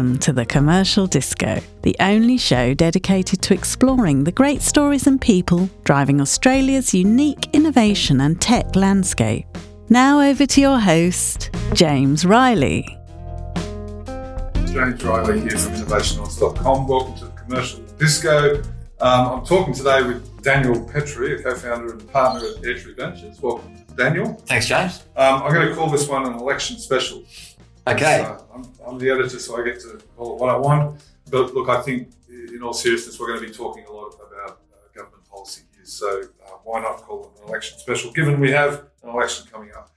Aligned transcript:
Welcome 0.00 0.18
to 0.20 0.32
the 0.32 0.46
Commercial 0.46 1.06
Disco, 1.06 1.60
the 1.82 1.94
only 2.00 2.38
show 2.38 2.72
dedicated 2.72 3.42
to 3.42 3.52
exploring 3.52 4.24
the 4.24 4.32
great 4.32 4.62
stories 4.62 5.06
and 5.06 5.20
people 5.20 5.68
driving 5.84 6.22
Australia's 6.22 6.94
unique 6.94 7.50
innovation 7.52 8.22
and 8.22 8.40
tech 8.40 8.74
landscape. 8.74 9.44
Now 9.90 10.22
over 10.22 10.46
to 10.46 10.58
your 10.58 10.78
host, 10.78 11.50
James 11.74 12.24
Riley. 12.24 12.96
James 14.72 15.04
Riley 15.04 15.40
here 15.42 15.58
from 15.58 15.74
innovationaus.com. 15.74 16.88
Welcome 16.88 17.16
to 17.16 17.26
the 17.26 17.32
Commercial 17.32 17.80
Disco. 17.98 18.62
Um, 19.02 19.28
I'm 19.28 19.44
talking 19.44 19.74
today 19.74 20.02
with 20.02 20.42
Daniel 20.42 20.82
Petre, 20.82 21.40
a 21.40 21.42
co-founder 21.42 21.92
and 21.92 22.10
partner 22.10 22.48
at 22.48 22.62
Airtree 22.62 22.96
Ventures. 22.96 23.38
Welcome, 23.42 23.76
Daniel. 23.96 24.32
Thanks, 24.46 24.66
James. 24.66 25.04
Um, 25.14 25.42
I'm 25.42 25.52
going 25.52 25.68
to 25.68 25.74
call 25.74 25.90
this 25.90 26.08
one 26.08 26.24
an 26.24 26.38
election 26.38 26.78
special. 26.78 27.22
Okay. 27.86 28.22
So 28.24 28.46
I'm, 28.54 28.64
I'm 28.86 28.98
the 28.98 29.10
editor, 29.10 29.38
so 29.38 29.60
I 29.60 29.64
get 29.64 29.80
to 29.80 30.00
call 30.16 30.34
it 30.34 30.40
what 30.40 30.50
I 30.50 30.56
want. 30.56 31.02
But 31.30 31.54
look, 31.54 31.68
I 31.68 31.80
think 31.80 32.10
in 32.28 32.62
all 32.62 32.72
seriousness, 32.72 33.18
we're 33.18 33.28
going 33.28 33.40
to 33.40 33.46
be 33.46 33.52
talking 33.52 33.84
a 33.86 33.92
lot 33.92 34.14
about 34.14 34.60
uh, 34.72 34.76
government 34.94 35.24
policy 35.28 35.62
here. 35.74 35.84
So 35.84 36.22
uh, 36.44 36.50
why 36.64 36.80
not 36.80 36.98
call 37.02 37.24
it 37.24 37.42
an 37.42 37.48
election 37.48 37.78
special, 37.78 38.12
given 38.12 38.40
we 38.40 38.50
have 38.50 38.84
an 39.02 39.10
election 39.10 39.46
coming 39.50 39.70
up? 39.76 39.90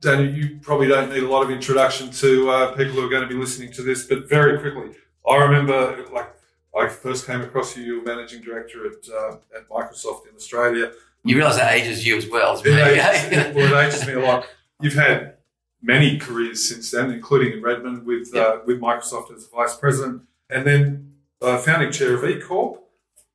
Daniel, 0.00 0.32
you 0.32 0.58
probably 0.62 0.86
don't 0.86 1.10
need 1.10 1.24
a 1.24 1.28
lot 1.28 1.42
of 1.42 1.50
introduction 1.50 2.10
to 2.10 2.50
uh, 2.50 2.76
people 2.76 2.94
who 2.94 3.04
are 3.04 3.08
going 3.08 3.22
to 3.22 3.28
be 3.28 3.34
listening 3.34 3.72
to 3.72 3.82
this, 3.82 4.06
but 4.06 4.28
very 4.28 4.58
quickly, 4.58 4.96
I 5.28 5.36
remember 5.36 6.06
like 6.12 6.32
I 6.76 6.88
first 6.88 7.26
came 7.26 7.40
across 7.40 7.76
you, 7.76 7.82
you 7.82 7.98
were 7.98 8.04
managing 8.04 8.42
director 8.42 8.86
at 8.86 9.08
uh, 9.12 9.36
at 9.56 9.68
Microsoft 9.68 10.28
in 10.28 10.36
Australia. 10.36 10.92
You 11.24 11.36
realise 11.36 11.56
that 11.56 11.74
ages 11.74 12.06
you 12.06 12.16
as 12.16 12.28
well 12.28 12.54
as 12.54 12.64
me. 12.64 12.70
It 12.70 12.86
ages, 12.86 13.32
it, 13.32 13.54
well, 13.54 13.74
it 13.74 13.88
ages 13.88 14.06
me 14.06 14.12
a 14.14 14.20
lot. 14.20 14.46
You've 14.80 14.94
had 14.94 15.37
many 15.82 16.18
careers 16.18 16.68
since 16.68 16.90
then, 16.90 17.10
including 17.10 17.52
in 17.52 17.62
Redmond 17.62 18.04
with 18.04 18.30
Yeah. 18.34 18.42
uh, 18.42 18.60
with 18.66 18.80
Microsoft 18.80 19.34
as 19.34 19.46
vice 19.46 19.76
president, 19.76 20.22
and 20.50 20.66
then 20.66 21.12
uh, 21.42 21.58
founding 21.58 21.92
chair 21.92 22.14
of 22.14 22.22
eCorp, 22.22 22.78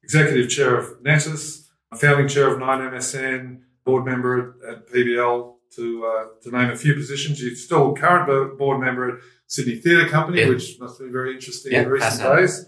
executive 0.03 0.49
chair 0.49 0.77
of 0.77 1.01
Netus, 1.01 1.69
founding 1.95 2.27
chair 2.27 2.47
of 2.53 2.59
9MSN, 2.59 3.61
board 3.85 4.05
member 4.05 4.55
at, 4.67 4.69
at 4.69 4.87
PBL, 4.89 5.53
to 5.75 6.05
uh, 6.05 6.25
to 6.41 6.51
name 6.51 6.69
a 6.69 6.75
few 6.75 6.93
positions. 6.93 7.41
You're 7.41 7.55
still 7.55 7.93
current 7.95 8.27
bo- 8.27 8.55
board 8.55 8.79
member 8.81 9.09
at 9.09 9.19
Sydney 9.47 9.75
Theatre 9.75 10.07
Company, 10.09 10.41
Yeah. 10.41 10.49
which 10.49 10.79
must 10.79 10.99
be 10.99 11.07
very 11.09 11.33
interesting 11.33 11.71
Yeah, 11.71 11.83
in 11.83 11.89
recent 11.89 12.21
days. 12.21 12.65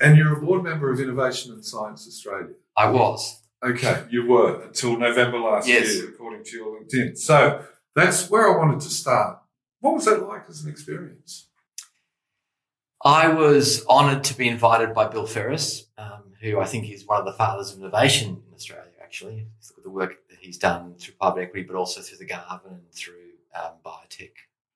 And 0.00 0.16
you're 0.16 0.38
a 0.38 0.40
board 0.40 0.62
member 0.64 0.90
of 0.90 0.98
Innovation 0.98 1.52
and 1.52 1.64
Science 1.64 2.06
Australia. 2.06 2.54
I 2.76 2.90
was. 2.90 3.42
Okay, 3.62 4.04
you 4.10 4.26
were 4.26 4.62
until 4.62 4.98
November 4.98 5.38
last 5.38 5.66
Yes. 5.68 5.94
year, 5.96 6.08
according 6.10 6.44
to 6.44 6.56
your 6.56 6.80
LinkedIn. 6.80 7.16
So 7.18 7.62
that's 7.94 8.28
where 8.30 8.52
I 8.52 8.56
wanted 8.56 8.80
to 8.80 8.88
start. 8.90 9.38
What 9.80 9.94
was 9.94 10.04
that 10.06 10.26
like 10.26 10.44
as 10.48 10.64
an 10.64 10.70
experience? 10.70 11.48
I 13.04 13.28
was 13.28 13.84
honoured 13.86 14.24
to 14.24 14.36
be 14.36 14.48
invited 14.48 14.94
by 14.94 15.08
Bill 15.08 15.26
Ferris, 15.26 15.86
um, 15.98 16.32
who 16.40 16.58
I 16.58 16.64
think 16.64 16.90
is 16.90 17.06
one 17.06 17.18
of 17.20 17.26
the 17.26 17.34
fathers 17.34 17.72
of 17.72 17.80
innovation 17.80 18.42
in 18.48 18.54
Australia, 18.54 18.90
actually. 19.02 19.46
Look 19.68 19.78
at 19.78 19.84
the 19.84 19.90
work 19.90 20.16
that 20.30 20.38
he's 20.40 20.56
done 20.56 20.94
through 20.98 21.14
private 21.20 21.42
equity, 21.42 21.64
but 21.64 21.76
also 21.76 22.00
through 22.00 22.18
the 22.18 22.24
Garvan 22.26 22.72
and 22.72 22.92
through 22.92 23.14
um, 23.54 23.72
biotech 23.84 24.30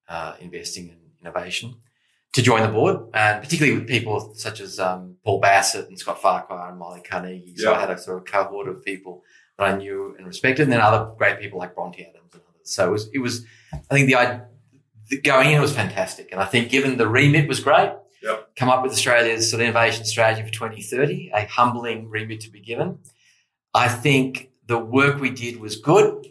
uh, 0.09 0.35
investing 0.41 0.89
in 0.91 0.97
innovation, 1.23 1.77
to 2.35 2.43
join 2.43 2.61
the 2.63 2.69
board, 2.69 3.09
and 3.15 3.43
particularly 3.43 3.79
with 3.79 3.89
people 3.89 4.35
such 4.35 4.61
as 4.61 4.79
um, 4.79 5.17
Paul 5.25 5.41
Bassat 5.41 5.89
and 5.89 5.99
Scott 5.99 6.21
Farquhar 6.21 6.69
and 6.69 6.79
Maile 6.79 7.01
Carnegie. 7.03 7.57
So 7.57 7.71
Yeah. 7.71 7.79
I 7.79 7.81
had 7.81 7.91
a 7.91 7.99
sort 7.99 8.19
of 8.19 8.27
cohort 8.27 8.69
of 8.69 8.85
people 8.85 9.25
that 9.57 9.65
I 9.69 9.77
knew 9.79 10.15
and 10.19 10.27
respected, 10.27 10.65
and 10.65 10.73
then 10.73 10.81
other 10.83 11.13
great 11.17 11.41
people 11.41 11.59
like 11.59 11.75
Bronte 11.75 12.03
Adams 12.05 12.35
and. 12.35 12.43
So 12.69 12.89
it 12.89 12.93
was, 12.93 13.11
it 13.15 13.19
was 13.19 13.45
I 13.73 13.95
think 13.95 14.09
the, 14.09 14.43
the 15.11 15.21
going 15.21 15.53
in 15.53 15.61
was 15.61 15.75
fantastic, 15.75 16.31
and 16.33 16.41
I 16.41 16.45
think 16.45 16.71
given 16.71 16.97
the 16.97 17.09
remit 17.09 17.49
was 17.49 17.61
great 17.61 17.93
come 18.57 18.69
up 18.69 18.83
with 18.83 18.93
Australia's 18.93 19.51
sort 19.51 19.63
of 19.63 19.69
innovation 19.69 20.05
strategy 20.05 20.43
for 20.47 20.53
2030, 20.53 21.31
a 21.33 21.47
humbling 21.47 22.09
remit 22.09 22.41
to 22.41 22.51
be 22.51 22.61
given. 22.61 22.99
I 23.75 23.89
think 23.89 24.51
the 24.67 24.79
work 24.79 25.21
we 25.21 25.31
did 25.31 25.61
was 25.61 25.77
good. 25.77 26.27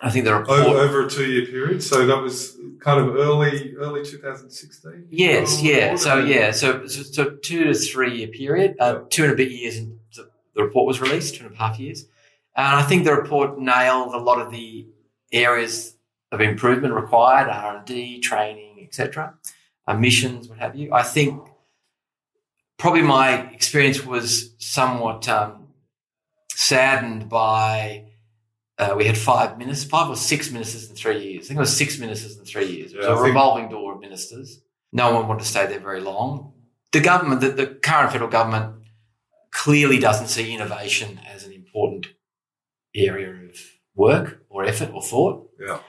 I 0.00 0.10
think 0.10 0.24
the 0.24 0.34
report. 0.34 0.60
Over, 0.60 0.78
over 0.78 1.06
a 1.06 1.10
two-year 1.10 1.46
period, 1.46 1.82
so 1.82 2.06
that 2.06 2.20
was 2.20 2.56
kind 2.80 2.98
of 2.98 3.14
early, 3.14 3.74
early 3.76 4.04
2016. 4.04 5.06
yes, 5.10 5.62
yeah. 5.62 5.94
So, 5.94 6.18
yeah. 6.24 6.50
So, 6.50 6.86
so, 6.86 7.36
two 7.36 7.64
to 7.64 7.74
three 7.74 8.18
year 8.18 8.28
period, 8.28 8.74
uh, 8.80 8.94
Yeah. 8.94 9.00
two 9.10 9.24
and 9.24 9.32
a 9.32 9.36
bit 9.36 9.52
years 9.52 9.76
into 9.76 10.28
the 10.54 10.62
report 10.64 10.86
was 10.86 11.00
released, 11.00 11.36
two 11.36 11.46
and 11.46 11.54
a 11.54 11.58
half 11.58 11.78
years. 11.78 12.06
And 12.56 12.66
I 12.66 12.82
think 12.82 13.04
the 13.04 13.14
report 13.14 13.58
nailed 13.58 14.12
a 14.14 14.18
lot 14.18 14.40
of 14.40 14.50
the 14.50 14.86
areas 15.32 15.96
of 16.30 16.40
improvement 16.40 16.94
required, 16.94 17.48
R&D, 17.48 18.20
training, 18.20 18.78
etc., 18.82 19.34
uh, 19.86 19.94
missions, 19.96 20.48
what 20.48 20.58
have 20.58 20.76
you. 20.76 20.92
I 20.92 21.02
think 21.02 21.42
probably 22.78 23.02
my 23.02 23.48
experience 23.52 24.04
was 24.04 24.54
somewhat 24.58 25.28
um, 25.28 25.68
saddened 26.50 27.28
by 27.28 28.04
uh, 28.78 28.94
we 28.96 29.04
had 29.04 29.18
five 29.18 29.58
ministers, 29.58 29.88
five 29.88 30.08
or 30.08 30.16
six 30.16 30.50
ministers 30.50 30.88
in 30.88 30.96
three 30.96 31.22
years. 31.22 31.44
I 31.44 31.48
think 31.48 31.58
it 31.58 31.60
was 31.60 31.76
six 31.76 31.98
ministers 31.98 32.38
in 32.38 32.44
three 32.44 32.66
years. 32.66 32.92
It 32.92 32.98
was 32.98 33.06
Yeah, 33.06 33.12
a 33.12 33.16
think- 33.16 33.26
revolving 33.28 33.68
door 33.68 33.94
of 33.94 34.00
ministers. 34.00 34.60
No 34.92 35.12
one 35.14 35.28
wanted 35.28 35.40
to 35.40 35.46
stay 35.48 35.66
there 35.66 35.80
very 35.80 36.00
long. 36.00 36.52
The 36.92 37.00
government, 37.00 37.40
the, 37.40 37.50
the 37.50 37.66
current 37.66 38.12
federal 38.12 38.30
government, 38.30 38.76
clearly 39.52 39.98
doesn't 39.98 40.28
see 40.28 40.52
innovation 40.54 41.20
as 41.26 41.44
an 41.44 41.52
important 41.52 42.08
area 42.94 43.30
of 43.30 43.56
work 43.94 44.41
or 44.52 44.64
effort 44.64 44.90
or 44.92 45.02
thought. 45.02 45.50
Yeah. 45.60 45.80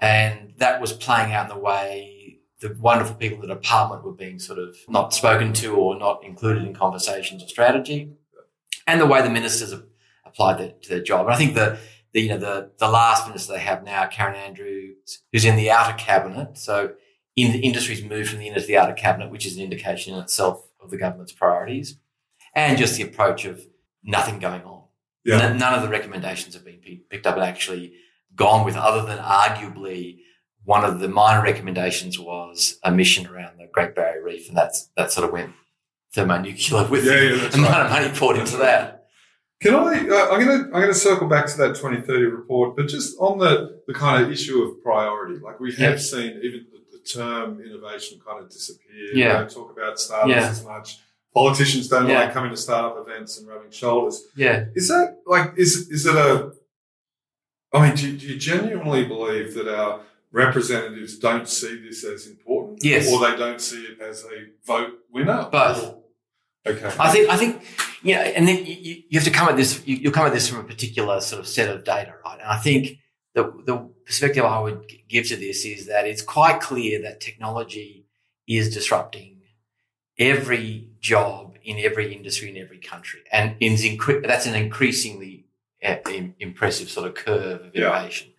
And 0.00 0.54
that 0.58 0.80
was 0.80 0.92
playing 0.92 1.32
out 1.32 1.50
in 1.50 1.56
the 1.56 1.62
way 1.62 2.38
the 2.60 2.76
wonderful 2.80 3.14
people 3.14 3.42
in 3.42 3.48
the 3.48 3.54
department 3.54 4.04
were 4.04 4.12
being 4.12 4.38
sort 4.38 4.58
of 4.58 4.76
not 4.88 5.14
spoken 5.14 5.52
to 5.54 5.74
or 5.74 5.98
not 5.98 6.24
included 6.24 6.64
in 6.64 6.74
conversations 6.74 7.42
or 7.42 7.48
strategy, 7.48 8.12
and 8.86 9.00
the 9.00 9.06
way 9.06 9.22
the 9.22 9.30
ministers 9.30 9.74
applied 10.24 10.58
their, 10.58 10.72
to 10.82 10.88
their 10.88 11.02
job. 11.02 11.26
And 11.26 11.34
I 11.34 11.38
think 11.38 11.54
the, 11.54 11.78
the 12.12 12.20
you 12.20 12.28
know 12.28 12.38
the 12.38 12.70
the 12.78 12.88
last 12.88 13.28
minister 13.28 13.52
they 13.52 13.60
have 13.60 13.84
now, 13.84 14.06
Karen 14.06 14.34
Andrews, 14.34 15.22
who's 15.32 15.44
in 15.44 15.56
the 15.56 15.70
outer 15.70 15.96
cabinet. 15.96 16.58
So 16.58 16.94
in 17.36 17.52
the 17.52 17.60
industry's 17.60 18.02
moved 18.02 18.30
from 18.30 18.40
the 18.40 18.48
inner 18.48 18.60
to 18.60 18.66
the 18.66 18.76
outer 18.76 18.94
cabinet, 18.94 19.30
which 19.30 19.46
is 19.46 19.56
an 19.56 19.62
indication 19.62 20.14
in 20.14 20.20
itself 20.20 20.68
of 20.80 20.90
the 20.90 20.98
government's 20.98 21.32
priorities, 21.32 21.96
and 22.54 22.76
just 22.78 22.96
the 22.96 23.04
approach 23.04 23.44
of 23.44 23.62
nothing 24.02 24.40
going 24.40 24.62
on. 24.62 24.77
Yeah. 25.24 25.40
N- 25.42 25.58
none 25.58 25.74
of 25.74 25.82
the 25.82 25.88
recommendations 25.88 26.54
have 26.54 26.64
been 26.64 26.80
pi- 26.80 27.00
picked 27.10 27.26
up 27.26 27.34
and 27.36 27.44
actually 27.44 27.92
gone 28.34 28.64
with, 28.64 28.76
other 28.76 29.04
than 29.06 29.18
arguably 29.18 30.18
one 30.64 30.84
of 30.84 31.00
the 31.00 31.08
minor 31.08 31.42
recommendations 31.42 32.18
was 32.18 32.78
a 32.82 32.90
mission 32.92 33.26
around 33.26 33.58
the 33.58 33.66
Great 33.72 33.94
Barrier 33.94 34.22
Reef, 34.22 34.48
and 34.48 34.56
that's 34.56 34.88
that 34.96 35.10
sort 35.12 35.26
of 35.26 35.32
went 35.32 35.52
thermonuclear 36.14 36.88
with 36.88 37.04
Yeah, 37.04 37.14
the 37.14 37.24
yeah, 37.26 37.36
that's 37.42 37.54
amount 37.56 37.72
right. 37.74 37.84
of 37.86 37.90
money 37.90 38.18
poured 38.18 38.36
That's 38.36 38.52
into 38.52 38.62
right. 38.62 38.70
that. 38.70 38.94
Can 39.60 39.74
I? 39.74 39.78
Uh, 40.08 40.28
I'm 40.30 40.44
going 40.44 40.58
to. 40.58 40.64
I'm 40.66 40.70
going 40.70 40.86
to 40.88 40.94
circle 40.94 41.26
back 41.28 41.46
to 41.48 41.56
that 41.58 41.74
2030 41.74 42.24
report, 42.26 42.76
but 42.76 42.86
just 42.86 43.16
on 43.18 43.38
the 43.38 43.80
the 43.88 43.94
kind 43.94 44.24
of 44.24 44.30
issue 44.30 44.62
of 44.62 44.82
priority. 44.82 45.40
Like 45.40 45.58
we 45.58 45.72
have 45.72 45.94
Yeah. 45.94 45.96
seen, 45.96 46.40
even 46.44 46.66
the, 46.70 46.98
the 46.98 47.02
term 47.04 47.60
innovation 47.60 48.20
kind 48.24 48.42
of 48.44 48.50
disappear. 48.50 49.10
Yeah. 49.14 49.26
We 49.26 49.32
don't 49.40 49.50
talk 49.50 49.72
about 49.76 49.98
startups 49.98 50.30
Yeah. 50.30 50.48
as 50.48 50.64
much. 50.64 50.98
Politicians 51.42 51.88
don't 51.88 52.08
Yeah. 52.08 52.20
like 52.20 52.32
coming 52.32 52.50
to 52.50 52.56
startup 52.56 52.96
events 53.06 53.38
and 53.38 53.48
rubbing 53.48 53.70
shoulders. 53.70 54.22
Yeah, 54.36 54.66
Is 54.74 54.88
that 54.88 55.18
like 55.26 55.52
is 55.56 55.88
is 55.90 56.06
it 56.06 56.14
a? 56.14 56.52
I 57.72 57.86
mean, 57.86 57.96
do, 57.96 58.16
do 58.16 58.26
you 58.26 58.38
genuinely 58.38 59.04
believe 59.04 59.54
that 59.54 59.68
our 59.68 60.00
representatives 60.32 61.18
don't 61.18 61.48
see 61.48 61.74
this 61.86 62.04
as 62.04 62.26
important? 62.26 62.82
Yes. 62.82 63.10
or 63.12 63.20
they 63.20 63.36
don't 63.36 63.60
see 63.60 63.82
it 63.84 64.00
as 64.00 64.24
a 64.24 64.46
vote 64.66 64.94
winner? 65.12 65.48
Both. 65.52 65.94
Okay. 66.66 66.90
I 66.98 67.10
think 67.12 67.28
I 67.30 67.36
think 67.36 67.62
you 68.02 68.14
know, 68.14 68.20
and 68.20 68.46
then 68.48 68.64
you, 68.64 68.74
you 68.74 68.94
you 69.10 69.18
have 69.18 69.24
to 69.24 69.30
come 69.30 69.48
at 69.48 69.56
this. 69.56 69.82
You, 69.86 69.96
you'll 69.96 70.12
come 70.12 70.26
at 70.26 70.32
this 70.32 70.48
from 70.48 70.60
a 70.60 70.64
particular 70.64 71.20
sort 71.20 71.40
of 71.40 71.46
set 71.48 71.68
of 71.74 71.84
data, 71.84 72.14
right? 72.24 72.38
And 72.40 72.48
I 72.48 72.58
think 72.58 72.98
the 73.34 73.44
the 73.64 73.88
perspective 74.06 74.44
I 74.44 74.58
would 74.60 74.84
give 75.08 75.28
to 75.28 75.36
this 75.36 75.64
is 75.64 75.86
that 75.86 76.06
it's 76.06 76.22
quite 76.22 76.60
clear 76.60 77.02
that 77.02 77.20
technology 77.20 78.06
is 78.46 78.72
disrupting 78.74 79.37
every 80.18 80.88
job 81.00 81.56
in 81.62 81.78
every 81.78 82.14
industry 82.14 82.50
in 82.50 82.56
every 82.56 82.78
country, 82.78 83.20
and 83.30 83.58
incre- 83.60 84.26
that's 84.26 84.46
an 84.46 84.54
increasingly 84.54 85.46
uh, 85.84 85.96
impressive 86.40 86.88
sort 86.90 87.06
of 87.08 87.14
curve 87.14 87.60
of 87.66 87.74
Yeah. 87.74 87.88
innovation 87.96 88.32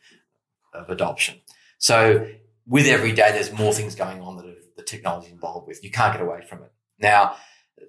of 0.73 0.89
adoption. 0.89 1.39
So 1.77 2.27
with 2.67 2.85
every 2.87 3.11
day, 3.11 3.31
there's 3.31 3.51
more 3.51 3.73
things 3.73 3.95
going 3.95 4.21
on 4.21 4.37
that 4.37 4.75
the 4.79 4.83
technology 4.83 5.29
involved 5.31 5.67
with. 5.67 5.83
You 5.83 5.91
can't 5.91 6.13
get 6.13 6.21
away 6.21 6.41
from 6.47 6.63
it. 6.63 6.71
Now, 6.99 7.35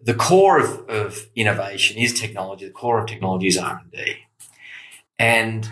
the 0.03 0.15
core 0.15 0.59
of, 0.59 0.89
of 0.89 1.27
innovation 1.37 1.97
is 1.99 2.19
technology. 2.19 2.67
The 2.67 2.73
core 2.73 3.01
of 3.01 3.07
technology 3.09 3.47
is 3.47 3.57
R 3.57 3.81
and 3.83 3.91
D. 3.93 4.17
And 5.19 5.69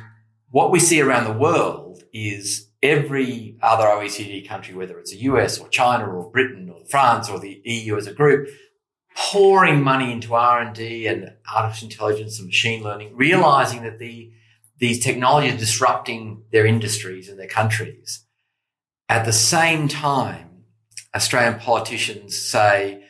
what 0.50 0.70
we 0.70 0.78
see 0.80 1.00
around 1.00 1.24
the 1.24 1.38
world 1.38 2.04
is 2.12 2.67
every 2.82 3.56
other 3.62 3.84
OECD 3.84 4.46
country, 4.46 4.74
whether 4.74 4.98
it's 4.98 5.10
the 5.10 5.18
US 5.18 5.58
or 5.58 5.68
China 5.68 6.06
or 6.06 6.30
Britain 6.30 6.70
or 6.70 6.84
France 6.88 7.28
or 7.28 7.38
the 7.38 7.60
EU 7.64 7.96
as 7.96 8.06
a 8.06 8.14
group, 8.14 8.48
pouring 9.16 9.82
money 9.82 10.12
into 10.12 10.34
R 10.34 10.60
and 10.60 10.74
D 10.74 11.06
and 11.06 11.32
artificial 11.52 11.88
intelligence 11.88 12.38
and 12.38 12.46
machine 12.46 12.82
learning, 12.82 13.16
realizing 13.16 13.82
that 13.82 13.98
the 13.98 14.32
these 14.78 15.02
technologies 15.02 15.54
are 15.54 15.58
disrupting 15.58 16.44
their 16.52 16.64
industries 16.64 17.28
and 17.28 17.38
their 17.38 17.48
countries. 17.48 18.24
At 19.08 19.24
the 19.24 19.32
same 19.32 19.88
time, 19.88 20.64
Australian 21.14 21.58
politicians 21.58 22.38
say, 22.38 23.02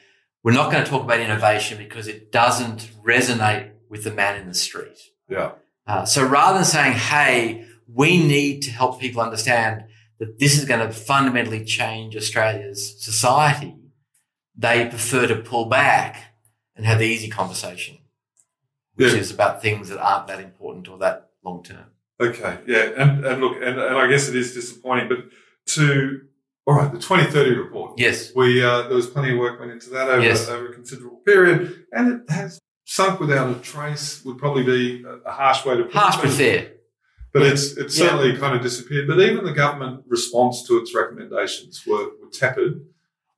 we're 0.42 0.52
not 0.52 0.72
going 0.72 0.82
to 0.82 0.90
talk 0.90 1.02
about 1.02 1.20
innovation 1.20 1.76
because 1.76 2.08
it 2.08 2.32
doesn't 2.32 2.90
resonate 3.04 3.72
with 3.90 4.04
the 4.04 4.10
man 4.10 4.40
in 4.40 4.48
the 4.48 4.54
street. 4.54 4.98
Yeah. 5.28 5.52
Uh, 5.86 6.06
so 6.06 6.24
rather 6.24 6.58
than 6.58 6.64
saying, 6.64 6.94
hey, 6.94 7.66
we 7.92 8.18
need 8.18 8.62
to 8.62 8.70
help 8.70 9.00
people 9.00 9.22
understand 9.22 9.84
that 10.18 10.38
this 10.38 10.58
is 10.58 10.64
going 10.64 10.86
to 10.86 10.92
fundamentally 10.92 11.64
change 11.64 12.16
Australia's 12.16 13.02
society, 13.02 13.76
they 14.56 14.86
prefer 14.88 15.26
to 15.26 15.36
pull 15.36 15.66
back 15.66 16.34
and 16.76 16.84
have 16.84 16.98
the 16.98 17.06
easy 17.06 17.28
conversation, 17.28 17.98
which 18.94 19.12
Yeah. 19.12 19.18
is 19.20 19.30
about 19.30 19.62
things 19.62 19.88
that 19.88 19.98
aren't 20.00 20.26
that 20.26 20.40
important 20.40 20.88
or 20.88 20.98
that 20.98 21.30
long 21.44 21.62
term. 21.62 21.86
Okay, 22.20 22.58
yeah, 22.66 22.90
and, 22.96 23.24
and 23.24 23.40
look, 23.40 23.56
and, 23.56 23.78
and 23.78 23.96
I 23.96 24.08
guess 24.08 24.28
it 24.28 24.34
is 24.34 24.52
disappointing, 24.54 25.08
but 25.08 25.18
to 25.74 26.22
all 26.66 26.74
right, 26.74 26.92
the 26.92 26.98
2030 26.98 27.54
report. 27.54 27.98
Yes. 27.98 28.34
We 28.34 28.62
uh, 28.62 28.82
there 28.82 28.96
was 28.96 29.06
plenty 29.06 29.32
of 29.32 29.38
work 29.38 29.58
went 29.58 29.72
into 29.72 29.88
that 29.90 30.08
over, 30.08 30.22
Yes. 30.22 30.48
over 30.48 30.66
a 30.68 30.74
considerable 30.74 31.22
period, 31.24 31.86
and 31.92 32.12
it 32.12 32.30
has 32.30 32.58
sunk 32.84 33.20
without 33.20 33.56
a 33.56 33.58
trace. 33.60 34.22
Would 34.24 34.36
probably 34.36 34.64
be 34.64 35.04
a, 35.24 35.30
harsh 35.32 35.64
way 35.64 35.76
to 35.78 35.84
put 35.84 35.90
it. 35.90 35.96
Harsh 35.96 36.16
it, 36.16 36.22
but 36.22 36.30
fair. 36.32 36.72
But 37.32 37.42
it's 37.42 37.76
it's 37.76 37.98
Yeah. 37.98 38.08
certainly 38.10 38.36
kind 38.36 38.56
of 38.56 38.62
disappeared. 38.62 39.06
But 39.08 39.20
even 39.20 39.44
the 39.44 39.52
government 39.52 40.04
response 40.06 40.66
to 40.68 40.78
its 40.78 40.94
recommendations 40.94 41.84
were, 41.86 42.04
were 42.20 42.30
tepid. 42.32 42.80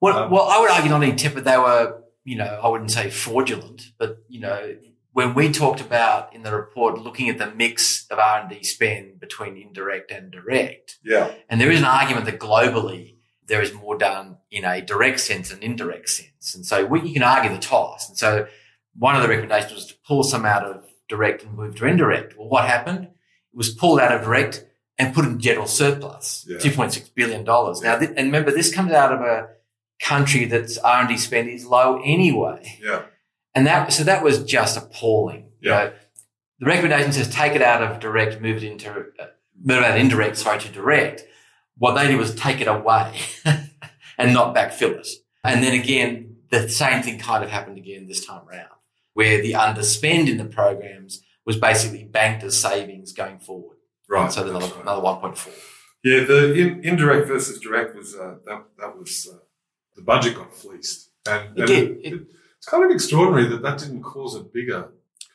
Well, 0.01 0.17
Um, 0.25 0.31
well, 0.31 0.45
I 0.49 0.61
would 0.61 0.71
argue 0.71 0.91
not 0.91 1.03
only 1.03 1.15
tepid, 1.15 1.45
they 1.45 1.59
were, 1.59 2.03
you 2.25 2.37
know, 2.37 2.61
I 2.63 2.69
wouldn't 2.69 2.91
say 2.91 3.11
fraudulent, 3.11 3.93
but 3.99 4.19
you 4.29 4.41
know, 4.41 4.77
when 5.13 5.35
we 5.35 5.51
talked 5.51 5.81
about 5.81 6.35
in 6.35 6.43
the 6.43 6.55
report 6.55 6.99
looking 7.01 7.29
at 7.29 7.39
the 7.39 7.51
mix 7.51 8.07
of 8.11 8.19
R 8.19 8.41
and 8.41 8.49
D 8.51 8.63
spend 8.65 9.19
between 9.21 9.57
indirect 9.57 10.11
and 10.11 10.31
direct, 10.31 10.99
Yeah, 11.05 11.33
and 11.49 11.61
there 11.61 11.71
is 11.71 11.81
an 11.81 11.85
argument 11.87 12.27
that 12.27 12.39
globally 12.39 13.17
there 13.47 13.61
is 13.61 13.75
more 13.75 13.99
done 13.99 14.37
in 14.51 14.65
a 14.65 14.81
direct 14.81 15.19
sense 15.21 15.51
and 15.53 15.63
indirect 15.63 16.09
sense, 16.09 16.55
and 16.55 16.65
so 16.65 16.87
we, 16.87 17.01
you 17.03 17.13
can 17.15 17.23
argue 17.25 17.51
the 17.53 17.59
toss. 17.59 18.09
And 18.09 18.17
so 18.17 18.47
one 18.97 19.17
of 19.17 19.23
the 19.23 19.29
recommendations 19.29 19.73
was 19.75 19.87
to 19.87 19.95
pull 20.07 20.23
some 20.23 20.45
out 20.47 20.65
of 20.65 20.85
direct 21.09 21.43
and 21.43 21.55
move 21.55 21.75
to 21.77 21.87
indirect. 21.87 22.39
Well, 22.39 22.49
what 22.49 22.65
happened? 22.69 23.09
Was 23.53 23.71
pulled 23.71 24.01
out 24.01 24.13
of 24.13 24.23
direct 24.23 24.65
and 24.99 25.15
put 25.15 25.25
in 25.25 25.41
general 25.41 25.67
surplus, 25.67 26.47
Yeah. 26.49 26.59
two 26.59 26.71
point 26.71 26.93
six 26.93 27.09
billion 27.09 27.45
dollars. 27.45 27.81
Now, 27.83 27.99
th- 27.99 28.11
and 28.17 28.27
remember, 28.29 28.51
this 28.53 28.73
comes 28.73 28.93
out 28.93 29.13
of 29.13 29.21
a 29.21 29.49
country 30.03 30.45
that's 30.45 30.79
R 30.79 31.01
and 31.01 31.09
D 31.09 31.17
spend 31.17 31.49
is 31.51 31.65
low 31.67 32.01
anyway, 32.05 32.79
yeah, 32.83 33.03
and 33.55 33.67
that 33.67 33.93
so 33.93 34.05
that 34.05 34.23
was 34.23 34.45
just 34.45 34.77
appalling. 34.77 35.51
You 35.61 35.71
Yeah. 35.71 35.77
know, 35.85 35.93
the 36.61 36.67
recommendation 36.67 37.13
says 37.13 37.29
take 37.29 37.55
it 37.55 37.63
out 37.63 37.83
of 37.83 37.99
direct, 38.01 38.41
move 38.41 38.59
it 38.59 38.63
into 38.63 38.91
uh, 38.91 39.27
move 39.63 39.79
it 39.79 39.85
out 39.85 39.91
of 39.93 39.97
indirect, 39.97 40.37
sorry, 40.37 40.59
to 40.61 40.69
direct. 40.69 41.25
What 41.77 41.95
they 41.95 42.07
did 42.09 42.17
was 42.19 42.35
take 42.35 42.61
it 42.61 42.69
away 42.69 43.19
and 44.19 44.33
not 44.35 44.55
backfill 44.55 44.99
it. 44.99 45.09
And 45.43 45.63
then 45.65 45.73
again, 45.79 46.37
the 46.51 46.69
same 46.69 47.03
thing 47.03 47.19
kind 47.19 47.43
of 47.43 47.51
happened 47.51 47.79
again 47.79 48.07
this 48.07 48.25
time 48.27 48.47
around, 48.49 48.69
where 49.15 49.41
the 49.43 49.53
underspend 49.53 50.29
in 50.29 50.37
the 50.37 50.45
programs 50.45 51.23
was 51.47 51.57
basically 51.57 52.05
banked 52.05 52.43
as 52.45 52.59
savings 52.61 53.13
going 53.13 53.39
forward. 53.39 53.77
right. 54.09 54.31
So 54.33 54.43
another, 54.49 54.67
right. 54.67 54.83
another 54.83 55.01
1.4. 55.03 55.49
Yeah, 56.05 56.25
the 56.25 56.55
in, 56.55 56.85
indirect 56.85 57.29
versus 57.29 57.59
direct 57.61 57.95
was 57.97 58.15
uh, 58.15 58.37
that 58.47 58.65
that 58.79 58.97
was 58.99 59.29
uh, 59.33 59.37
the 59.97 60.03
budget 60.03 60.35
got 60.37 60.55
fleeced, 60.55 61.11
and, 61.29 61.59
It 61.59 61.61
and 61.61 61.67
did. 61.67 62.13
It- 62.13 62.27
it's 62.57 62.67
kind 62.69 62.85
of 62.85 62.91
extraordinary 62.91 63.47
that 63.49 63.63
that 63.63 63.79
didn't 63.79 64.03
cause 64.03 64.35
a 64.35 64.41
bigger 64.41 64.91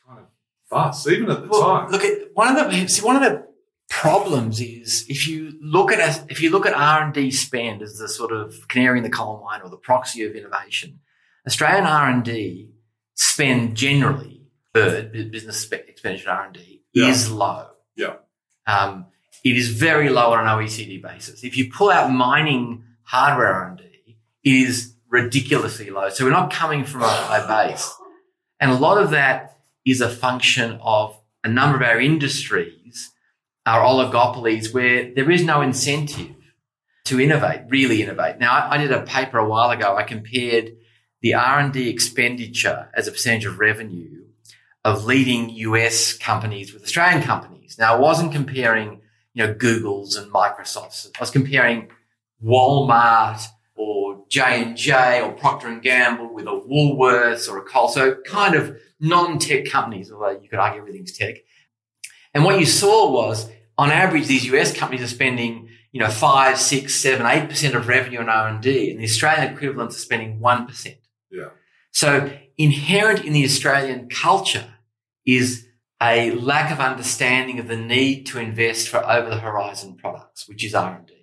kind 0.06 0.20
of 0.20 0.26
fuss, 0.70 1.08
even 1.08 1.28
at 1.28 1.42
the 1.42 1.48
Well, 1.48 1.60
time. 1.62 1.90
look 1.90 2.04
at 2.04 2.28
one 2.34 2.56
of 2.56 2.70
the 2.70 2.86
see 2.86 3.04
one 3.04 3.16
of 3.16 3.22
the 3.22 3.48
problems 3.90 4.60
is 4.60 5.04
if 5.08 5.26
you 5.26 5.58
look 5.60 5.90
at 5.90 5.98
us 6.00 6.20
if 6.28 6.40
you 6.40 6.50
look 6.50 6.66
at 6.66 6.72
R 6.74 7.02
and 7.02 7.12
D 7.12 7.32
spend 7.32 7.82
as 7.82 7.98
the 7.98 8.08
sort 8.08 8.30
of 8.32 8.68
canary 8.68 8.98
in 8.98 9.02
the 9.04 9.10
coal 9.10 9.42
mine 9.44 9.60
or 9.62 9.70
the 9.70 9.76
proxy 9.76 10.22
of 10.24 10.36
innovation, 10.36 11.00
Australian 11.48 11.84
R 11.84 12.08
and 12.10 12.24
D 12.24 12.70
spend 13.14 13.76
generally 13.76 14.35
third 14.76 15.30
business 15.30 15.70
expenditure 15.72 16.30
R 16.30 16.44
and 16.46 16.54
D 16.54 16.82
Yeah. 16.92 17.08
is 17.08 17.30
low. 17.30 17.68
Yeah. 17.96 18.14
Um, 18.66 19.06
it 19.44 19.56
is 19.56 19.68
very 19.68 20.08
low 20.08 20.32
on 20.32 20.40
an 20.40 20.46
OECD 20.46 21.00
basis. 21.02 21.44
If 21.44 21.56
you 21.56 21.70
pull 21.70 21.90
out 21.90 22.10
mining 22.10 22.84
hardware 23.02 23.52
R 23.52 23.68
and 23.68 23.78
D, 23.78 24.18
it 24.44 24.50
is 24.68 24.94
ridiculously 25.08 25.90
low. 25.90 26.08
So 26.10 26.24
we're 26.24 26.30
not 26.30 26.52
coming 26.52 26.84
from 26.84 27.02
a 27.02 27.08
high 27.08 27.46
base. 27.68 27.94
And 28.60 28.70
a 28.70 28.74
lot 28.74 28.98
of 28.98 29.10
that 29.10 29.58
is 29.84 30.00
a 30.00 30.08
function 30.08 30.78
of 30.82 31.18
a 31.44 31.48
number 31.48 31.76
of 31.76 31.82
our 31.82 32.00
industries 32.00 33.12
are 33.66 33.82
oligopolies 33.82 34.72
where 34.74 35.12
there 35.14 35.30
is 35.30 35.42
no 35.44 35.60
incentive 35.60 36.34
to 37.04 37.20
innovate, 37.20 37.62
really 37.68 38.02
innovate. 38.02 38.38
Now, 38.38 38.52
I, 38.52 38.74
I 38.74 38.78
did 38.78 38.90
a 38.90 39.02
paper 39.02 39.38
a 39.38 39.48
while 39.48 39.70
ago. 39.70 39.96
I 39.96 40.02
compared 40.02 40.72
the 41.22 41.34
R&D 41.34 41.88
expenditure 41.88 42.88
as 42.94 43.06
a 43.06 43.12
percentage 43.12 43.44
of 43.44 43.58
revenue 43.60 44.24
of 44.86 45.04
leading 45.04 45.50
US 45.50 46.12
companies 46.12 46.72
with 46.72 46.84
Australian 46.84 47.20
companies. 47.20 47.76
Now, 47.76 47.96
I 47.96 47.98
wasn't 47.98 48.30
comparing, 48.30 49.00
you 49.34 49.44
know, 49.44 49.52
Google's 49.52 50.14
and 50.14 50.32
Microsoft's. 50.32 51.10
I 51.16 51.20
was 51.20 51.32
comparing 51.32 51.88
Walmart 52.42 53.44
or 53.74 54.24
J&J 54.28 55.20
or 55.22 55.32
Procter 55.32 55.74
& 55.74 55.80
Gamble 55.80 56.32
with 56.32 56.46
a 56.46 56.50
Woolworths 56.50 57.50
or 57.50 57.58
a 57.58 57.62
Coles. 57.62 57.94
So 57.94 58.14
kind 58.26 58.54
of 58.54 58.78
non-tech 59.00 59.66
companies, 59.66 60.12
although 60.12 60.40
you 60.40 60.48
could 60.48 60.60
argue 60.60 60.82
everything's 60.82 61.18
tech. 61.18 61.38
And 62.32 62.44
what 62.44 62.60
you 62.60 62.66
saw 62.66 63.10
was, 63.10 63.50
on 63.76 63.90
average, 63.90 64.28
these 64.28 64.46
US 64.46 64.72
companies 64.72 65.02
are 65.02 65.08
spending, 65.08 65.68
you 65.90 65.98
know, 65.98 66.10
five, 66.10 66.60
six, 66.60 66.94
seven, 66.94 67.26
eight 67.26 67.48
percent 67.48 67.74
of 67.74 67.88
revenue 67.88 68.20
on 68.20 68.28
R 68.28 68.46
and 68.46 68.62
D, 68.62 68.92
and 68.92 69.00
the 69.00 69.04
Australian 69.04 69.52
equivalents 69.52 69.96
are 69.96 70.00
spending 70.00 70.38
one 70.38 70.64
percent. 70.64 70.98
Yeah. 71.28 71.48
So 71.90 72.30
inherent 72.56 73.24
in 73.24 73.32
the 73.32 73.44
Australian 73.44 74.08
culture 74.08 74.74
is 75.26 75.66
a 76.00 76.30
lack 76.32 76.70
of 76.70 76.78
understanding 76.78 77.58
of 77.58 77.68
the 77.68 77.76
need 77.76 78.26
to 78.26 78.38
invest 78.38 78.88
for 78.88 78.98
over 78.98 79.28
the 79.28 79.40
horizon 79.40 79.96
products, 79.96 80.48
which 80.48 80.64
is 80.64 80.74
R 80.74 80.96
and 80.96 81.06
D. 81.06 81.14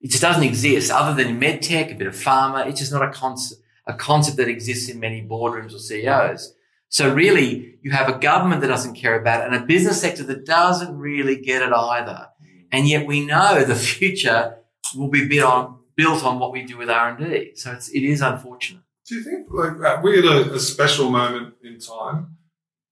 It 0.00 0.10
just 0.10 0.22
doesn't 0.22 0.42
exist 0.42 0.90
other 0.90 1.20
than 1.20 1.40
medtech, 1.40 1.92
a 1.92 1.94
bit 1.94 2.06
of 2.06 2.14
pharma. 2.14 2.66
It's 2.66 2.80
just 2.80 2.92
not 2.92 3.02
a 3.02 3.10
concept, 3.10 3.60
a 3.86 3.94
concept 3.94 4.36
that 4.36 4.48
exists 4.48 4.88
in 4.88 5.00
many 5.00 5.22
boardrooms 5.22 5.74
or 5.74 5.78
CEOs. 5.78 6.54
So 6.88 7.12
really, 7.12 7.78
you 7.82 7.90
have 7.90 8.08
a 8.08 8.18
government 8.18 8.60
that 8.60 8.68
doesn't 8.68 8.94
care 8.94 9.20
about 9.20 9.40
it 9.40 9.52
and 9.52 9.62
a 9.62 9.66
business 9.66 10.00
sector 10.00 10.22
that 10.24 10.46
doesn't 10.46 10.96
really 10.96 11.36
get 11.36 11.62
it 11.62 11.72
either. 11.72 12.28
And 12.70 12.88
yet 12.88 13.06
we 13.06 13.26
know 13.26 13.64
the 13.64 13.74
future 13.74 14.58
will 14.94 15.08
be 15.08 15.26
built 15.26 15.52
on, 15.52 15.78
built 15.96 16.24
on 16.24 16.38
what 16.38 16.52
we 16.52 16.62
do 16.62 16.76
with 16.76 16.88
R&D. 16.88 17.52
So 17.56 17.72
it's, 17.72 17.88
it 17.88 18.02
is 18.02 18.20
unfortunate. 18.20 18.82
Do 19.08 19.16
you 19.16 19.22
think 19.22 19.46
like 19.50 19.80
uh, 19.84 20.00
we 20.02 20.16
had 20.16 20.24
a, 20.24 20.54
a 20.54 20.60
special 20.60 21.10
moment 21.10 21.54
in 21.62 21.78
time 21.78 22.36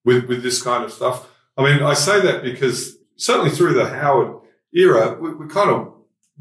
with 0.05 0.25
with 0.27 0.43
this 0.43 0.63
kind 0.63 0.85
of 0.85 0.93
stuff? 0.93 1.29
I 1.57 1.63
mean, 1.65 1.83
I 1.83 1.95
say 1.95 2.21
that 2.21 2.43
because 2.43 2.97
certainly 3.17 3.51
through 3.51 3.75
the 3.75 3.89
Howard 3.89 4.41
era, 4.73 5.17
we, 5.21 5.35
we 5.35 5.47
kind 5.49 5.71
of 5.71 5.93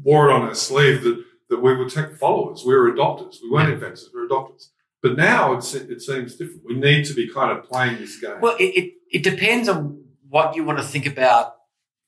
wore 0.02 0.28
it 0.28 0.32
on 0.32 0.42
our 0.42 0.54
sleeve 0.54 1.02
that 1.04 1.22
that 1.50 1.60
we 1.60 1.74
were 1.74 1.88
tech 1.88 2.16
followers, 2.16 2.64
we 2.66 2.74
were 2.74 2.90
adopters, 2.90 3.36
we 3.42 3.50
weren't 3.50 3.68
Yeah. 3.68 3.74
inventors, 3.74 4.08
we 4.12 4.20
were 4.20 4.26
adopters. 4.28 4.68
But 5.02 5.16
now 5.16 5.52
it's, 5.52 5.74
it 5.74 6.00
seems 6.00 6.34
different. 6.36 6.62
We 6.64 6.74
need 6.76 7.04
to 7.04 7.12
be 7.12 7.28
kind 7.28 7.56
of 7.56 7.64
playing 7.64 7.98
this 7.98 8.18
game. 8.18 8.40
Well, 8.40 8.56
it, 8.58 8.64
it, 8.80 8.94
it 9.12 9.22
depends 9.22 9.68
on 9.68 10.02
what 10.30 10.56
you 10.56 10.64
want 10.64 10.78
to 10.78 10.84
think 10.84 11.04
about 11.04 11.56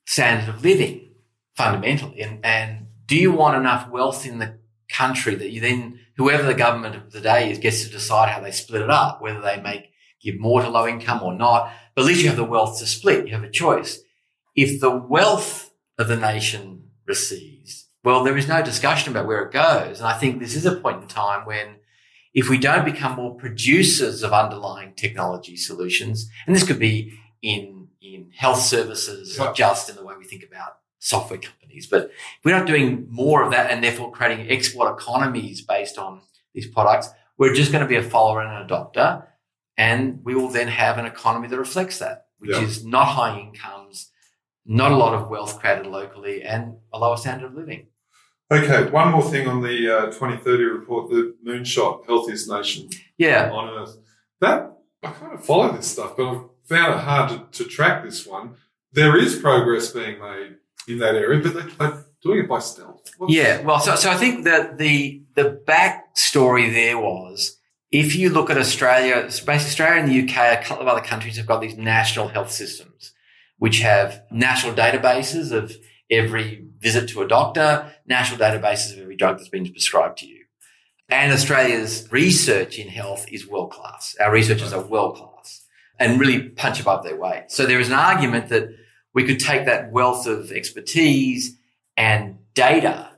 standard 0.06 0.48
of 0.48 0.62
living 0.64 1.10
fundamentally. 1.54 2.22
And, 2.22 2.42
and 2.44 2.86
do 3.04 3.14
you 3.16 3.30
want 3.32 3.56
enough 3.58 3.90
wealth 3.90 4.24
in 4.26 4.38
the 4.38 4.58
country 4.90 5.34
that 5.34 5.50
you 5.50 5.60
then, 5.60 6.00
whoever 6.16 6.42
the 6.44 6.54
government 6.54 6.96
of 6.96 7.12
the 7.12 7.20
day 7.20 7.50
is, 7.50 7.58
gets 7.58 7.84
to 7.84 7.90
decide 7.90 8.30
how 8.30 8.40
they 8.40 8.50
split 8.50 8.80
it 8.80 8.90
up, 8.90 9.20
whether 9.20 9.42
they 9.42 9.60
make, 9.60 9.90
give 10.26 10.40
more 10.40 10.62
to 10.62 10.68
low 10.68 10.86
income 10.86 11.22
or 11.22 11.34
not. 11.34 11.72
But 11.94 12.02
at 12.02 12.08
least 12.08 12.22
you 12.22 12.28
have 12.28 12.36
the 12.36 12.44
wealth 12.44 12.78
to 12.80 12.86
split. 12.86 13.26
You 13.26 13.34
have 13.34 13.44
a 13.44 13.50
choice. 13.50 14.00
If 14.54 14.80
the 14.80 14.94
wealth 14.94 15.70
of 15.98 16.08
the 16.08 16.16
nation 16.16 16.90
recedes, 17.06 17.88
well, 18.04 18.22
there 18.22 18.36
is 18.36 18.48
no 18.48 18.62
discussion 18.62 19.12
about 19.12 19.26
where 19.26 19.42
it 19.42 19.52
goes. 19.52 19.98
And 19.98 20.06
I 20.06 20.18
think 20.18 20.38
this 20.38 20.54
is 20.54 20.66
a 20.66 20.76
point 20.76 21.02
in 21.02 21.08
time 21.08 21.46
when 21.46 21.76
if 22.34 22.50
we 22.50 22.58
don't 22.58 22.84
become 22.84 23.16
more 23.16 23.34
producers 23.34 24.22
of 24.22 24.32
underlying 24.32 24.92
technology 24.94 25.56
solutions, 25.56 26.28
and 26.46 26.54
this 26.54 26.66
could 26.66 26.78
be 26.78 27.18
in, 27.40 27.88
in 28.02 28.30
health 28.36 28.60
services, 28.60 29.38
not 29.38 29.56
just 29.56 29.88
in 29.88 29.96
the 29.96 30.04
way 30.04 30.14
we 30.18 30.24
think 30.24 30.44
about 30.44 30.76
software 30.98 31.38
companies, 31.38 31.86
but 31.86 32.10
if 32.10 32.44
we're 32.44 32.56
not 32.56 32.66
doing 32.66 33.06
more 33.10 33.42
of 33.42 33.52
that 33.52 33.70
and 33.70 33.82
therefore 33.82 34.12
creating 34.12 34.50
export 34.50 35.00
economies 35.00 35.62
based 35.62 35.96
on 35.96 36.20
these 36.52 36.66
products, 36.66 37.08
we're 37.38 37.54
just 37.54 37.72
going 37.72 37.82
to 37.82 37.88
be 37.88 37.96
a 37.96 38.02
follower 38.02 38.40
and 38.40 38.52
an 38.52 38.68
adopter. 38.68 39.26
And 39.76 40.20
we 40.24 40.34
will 40.34 40.48
then 40.48 40.68
have 40.68 40.98
an 40.98 41.06
economy 41.06 41.48
that 41.48 41.58
reflects 41.58 41.98
that, 41.98 42.26
which 42.38 42.50
Yeah. 42.50 42.62
is 42.62 42.84
not 42.84 43.06
high 43.08 43.38
incomes, 43.38 44.10
not 44.64 44.90
a 44.92 44.96
lot 44.96 45.14
of 45.14 45.28
wealth 45.28 45.58
created 45.60 45.86
locally, 45.86 46.42
and 46.42 46.76
a 46.92 46.98
lower 46.98 47.16
standard 47.16 47.46
of 47.46 47.54
living. 47.54 47.88
okay, 48.50 48.88
one 48.90 49.10
more 49.10 49.22
thing 49.28 49.48
on 49.48 49.60
the 49.60 49.90
uh, 49.90 50.06
2030 50.06 50.62
report, 50.64 51.10
the 51.10 51.34
moonshot, 51.44 52.06
healthiest 52.06 52.48
nation 52.48 52.88
Yeah. 53.18 53.50
on 53.52 53.68
earth. 53.76 53.96
That 54.40 54.72
I 55.02 55.10
kind 55.10 55.32
of 55.34 55.44
follow 55.44 55.72
this 55.72 55.88
stuff, 55.88 56.16
but 56.16 56.28
I've 56.30 56.42
found 56.64 56.94
it 56.94 57.00
hard 57.00 57.52
to, 57.52 57.64
to 57.64 57.68
track 57.68 58.04
this 58.04 58.24
one. 58.26 58.54
There 58.92 59.16
is 59.16 59.36
progress 59.36 59.90
being 59.90 60.20
made 60.20 60.56
in 60.88 60.98
that 61.00 61.16
area, 61.16 61.40
but 61.42 61.54
they, 61.54 61.62
they 61.62 61.96
doing 62.22 62.38
it 62.44 62.48
by 62.48 62.60
stealth. 62.60 63.02
What's- 63.18 63.34
Yeah, 63.34 63.62
well, 63.62 63.80
so, 63.80 63.94
so 63.96 64.10
I 64.10 64.16
think 64.16 64.44
that 64.44 64.78
the 64.78 65.22
the 65.34 65.60
backstory 65.66 66.72
there 66.72 66.98
was 66.98 67.58
if 67.98 68.14
you 68.14 68.28
look 68.28 68.50
at 68.50 68.58
Australia, 68.58 69.22
basically 69.22 69.52
Australia 69.54 70.02
and 70.02 70.10
the 70.10 70.22
UK, 70.22 70.60
a 70.60 70.62
couple 70.62 70.82
of 70.82 70.88
other 70.88 71.00
countries 71.00 71.38
have 71.38 71.46
got 71.46 71.62
these 71.62 71.78
national 71.78 72.28
health 72.28 72.50
systems, 72.50 73.14
which 73.56 73.78
have 73.78 74.22
national 74.30 74.74
databases 74.74 75.50
of 75.50 75.74
every 76.10 76.66
visit 76.78 77.08
to 77.08 77.22
a 77.22 77.28
doctor, 77.28 77.90
national 78.06 78.38
databases 78.38 78.92
of 78.92 78.98
every 78.98 79.16
drug 79.16 79.38
that's 79.38 79.48
been 79.48 79.64
prescribed 79.70 80.18
to 80.18 80.26
you. 80.26 80.44
And 81.08 81.32
Australia's 81.32 82.06
research 82.12 82.78
in 82.78 82.88
health 82.88 83.24
is 83.32 83.48
world 83.48 83.70
class. 83.70 84.14
Our 84.20 84.30
researchers 84.30 84.74
are 84.74 84.82
world 84.82 85.16
class 85.16 85.64
and 85.98 86.20
really 86.20 86.50
punch 86.50 86.78
above 86.80 87.02
their 87.02 87.16
weight. 87.16 87.44
So 87.48 87.64
there 87.64 87.80
is 87.80 87.88
an 87.88 87.94
argument 87.94 88.50
that 88.50 88.68
we 89.14 89.24
could 89.24 89.40
take 89.40 89.64
that 89.64 89.90
wealth 89.90 90.26
of 90.26 90.52
expertise 90.52 91.56
and 91.96 92.36
data 92.52 93.08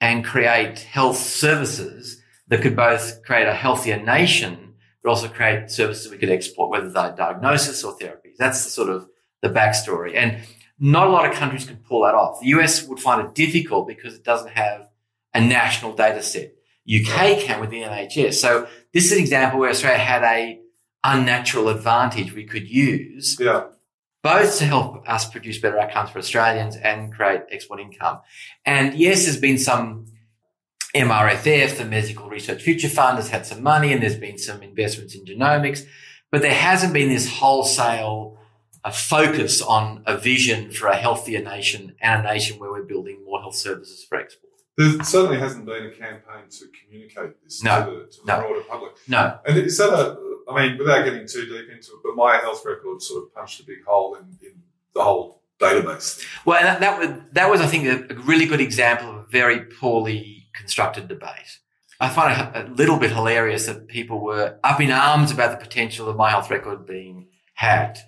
and 0.00 0.24
create 0.24 0.80
health 0.80 1.18
services 1.18 2.17
that 2.48 2.62
could 2.62 2.76
both 2.76 3.22
create 3.24 3.46
a 3.46 3.54
healthier 3.54 4.02
nation, 4.02 4.74
but 5.02 5.10
also 5.10 5.28
create 5.28 5.70
services 5.70 6.10
we 6.10 6.18
could 6.18 6.30
export, 6.30 6.70
whether 6.70 6.90
they're 6.90 7.14
diagnosis 7.14 7.84
or 7.84 7.96
therapies. 7.98 8.36
That's 8.38 8.64
the 8.64 8.70
sort 8.70 8.88
of 8.88 9.06
the 9.42 9.48
backstory. 9.48 10.14
And 10.16 10.42
not 10.78 11.06
a 11.08 11.10
lot 11.10 11.28
of 11.30 11.34
countries 11.34 11.64
can 11.64 11.76
pull 11.76 12.02
that 12.04 12.14
off. 12.14 12.40
The 12.40 12.48
US 12.48 12.86
would 12.86 13.00
find 13.00 13.26
it 13.26 13.34
difficult 13.34 13.86
because 13.88 14.14
it 14.14 14.24
doesn't 14.24 14.50
have 14.52 14.88
a 15.34 15.40
national 15.40 15.94
data 15.94 16.22
set. 16.22 16.54
UK 16.88 17.38
can 17.40 17.60
with 17.60 17.70
the 17.70 17.82
NHS. 17.82 18.34
So 18.34 18.66
this 18.94 19.06
is 19.06 19.12
an 19.12 19.18
example 19.18 19.60
where 19.60 19.70
Australia 19.70 19.98
had 19.98 20.22
a 20.22 20.60
unnatural 21.04 21.68
advantage 21.68 22.32
we 22.32 22.44
could 22.44 22.68
use 22.68 23.36
Yeah. 23.38 23.64
both 24.22 24.58
to 24.58 24.64
help 24.64 25.08
us 25.08 25.28
produce 25.30 25.58
better 25.58 25.78
outcomes 25.78 26.10
for 26.10 26.18
Australians 26.18 26.76
and 26.76 27.12
create 27.12 27.42
export 27.50 27.80
income. 27.80 28.20
And 28.64 28.94
yes, 28.94 29.24
there's 29.24 29.36
been 29.38 29.58
some 29.58 30.06
MRFF, 30.98 31.76
the 31.78 31.84
Medical 31.84 32.28
Research 32.28 32.62
Future 32.62 32.88
Fund 32.88 33.16
has 33.18 33.28
had 33.28 33.46
some 33.46 33.62
money 33.62 33.92
and 33.92 34.02
there's 34.02 34.16
been 34.18 34.38
some 34.38 34.62
investments 34.62 35.14
in 35.14 35.24
genomics, 35.24 35.86
but 36.30 36.42
there 36.42 36.54
hasn't 36.54 36.92
been 36.92 37.08
this 37.08 37.28
wholesale 37.38 38.38
uh, 38.84 38.90
focus 38.90 39.62
on 39.62 40.02
a 40.06 40.16
vision 40.16 40.70
for 40.70 40.88
a 40.88 40.96
healthier 40.96 41.42
nation 41.42 41.94
and 42.00 42.20
a 42.26 42.32
nation 42.32 42.58
where 42.58 42.70
we're 42.70 42.82
building 42.84 43.24
more 43.24 43.40
health 43.40 43.54
services 43.56 44.04
for 44.04 44.18
export. 44.18 44.44
There 44.76 45.02
certainly 45.02 45.38
hasn't 45.38 45.66
been 45.66 45.86
a 45.86 45.90
campaign 45.90 46.48
to 46.50 46.66
communicate 46.84 47.42
this 47.42 47.62
No. 47.64 47.84
to 47.84 47.90
the, 47.90 48.06
to 48.06 48.18
the 48.24 48.32
No. 48.32 48.40
broader 48.40 48.60
public. 48.68 48.92
No, 49.08 49.38
And 49.46 49.58
is 49.58 49.76
that 49.78 49.90
a, 49.92 50.16
I 50.50 50.54
mean, 50.68 50.78
without 50.78 51.04
getting 51.04 51.26
too 51.26 51.46
deep 51.46 51.68
into 51.68 51.92
it, 51.92 52.00
but 52.04 52.14
my 52.14 52.36
health 52.38 52.62
record 52.64 53.02
sort 53.02 53.24
of 53.24 53.34
punched 53.34 53.60
a 53.60 53.64
big 53.64 53.84
hole 53.84 54.14
in, 54.14 54.24
in 54.40 54.62
the 54.94 55.02
whole 55.02 55.42
database. 55.60 56.24
Well, 56.44 56.62
that, 56.62 56.78
that 56.80 56.98
was 56.98 57.10
that 57.32 57.50
was, 57.50 57.60
I 57.60 57.66
think, 57.66 57.86
a, 57.86 58.14
a 58.14 58.18
really 58.20 58.46
good 58.46 58.60
example 58.60 59.10
of 59.10 59.16
a 59.16 59.26
very 59.28 59.60
poorly 59.60 60.46
constructed 60.58 61.08
debate. 61.08 61.58
I 62.00 62.08
find 62.08 62.56
it 62.56 62.68
a 62.68 62.72
little 62.74 62.98
bit 62.98 63.10
hilarious 63.10 63.66
that 63.66 63.88
people 63.88 64.20
were 64.20 64.58
up 64.62 64.80
in 64.80 64.90
arms 64.90 65.30
about 65.30 65.50
the 65.50 65.64
potential 65.64 66.08
of 66.08 66.16
my 66.16 66.30
health 66.30 66.50
record 66.50 66.86
being 66.86 67.28
hacked, 67.54 67.98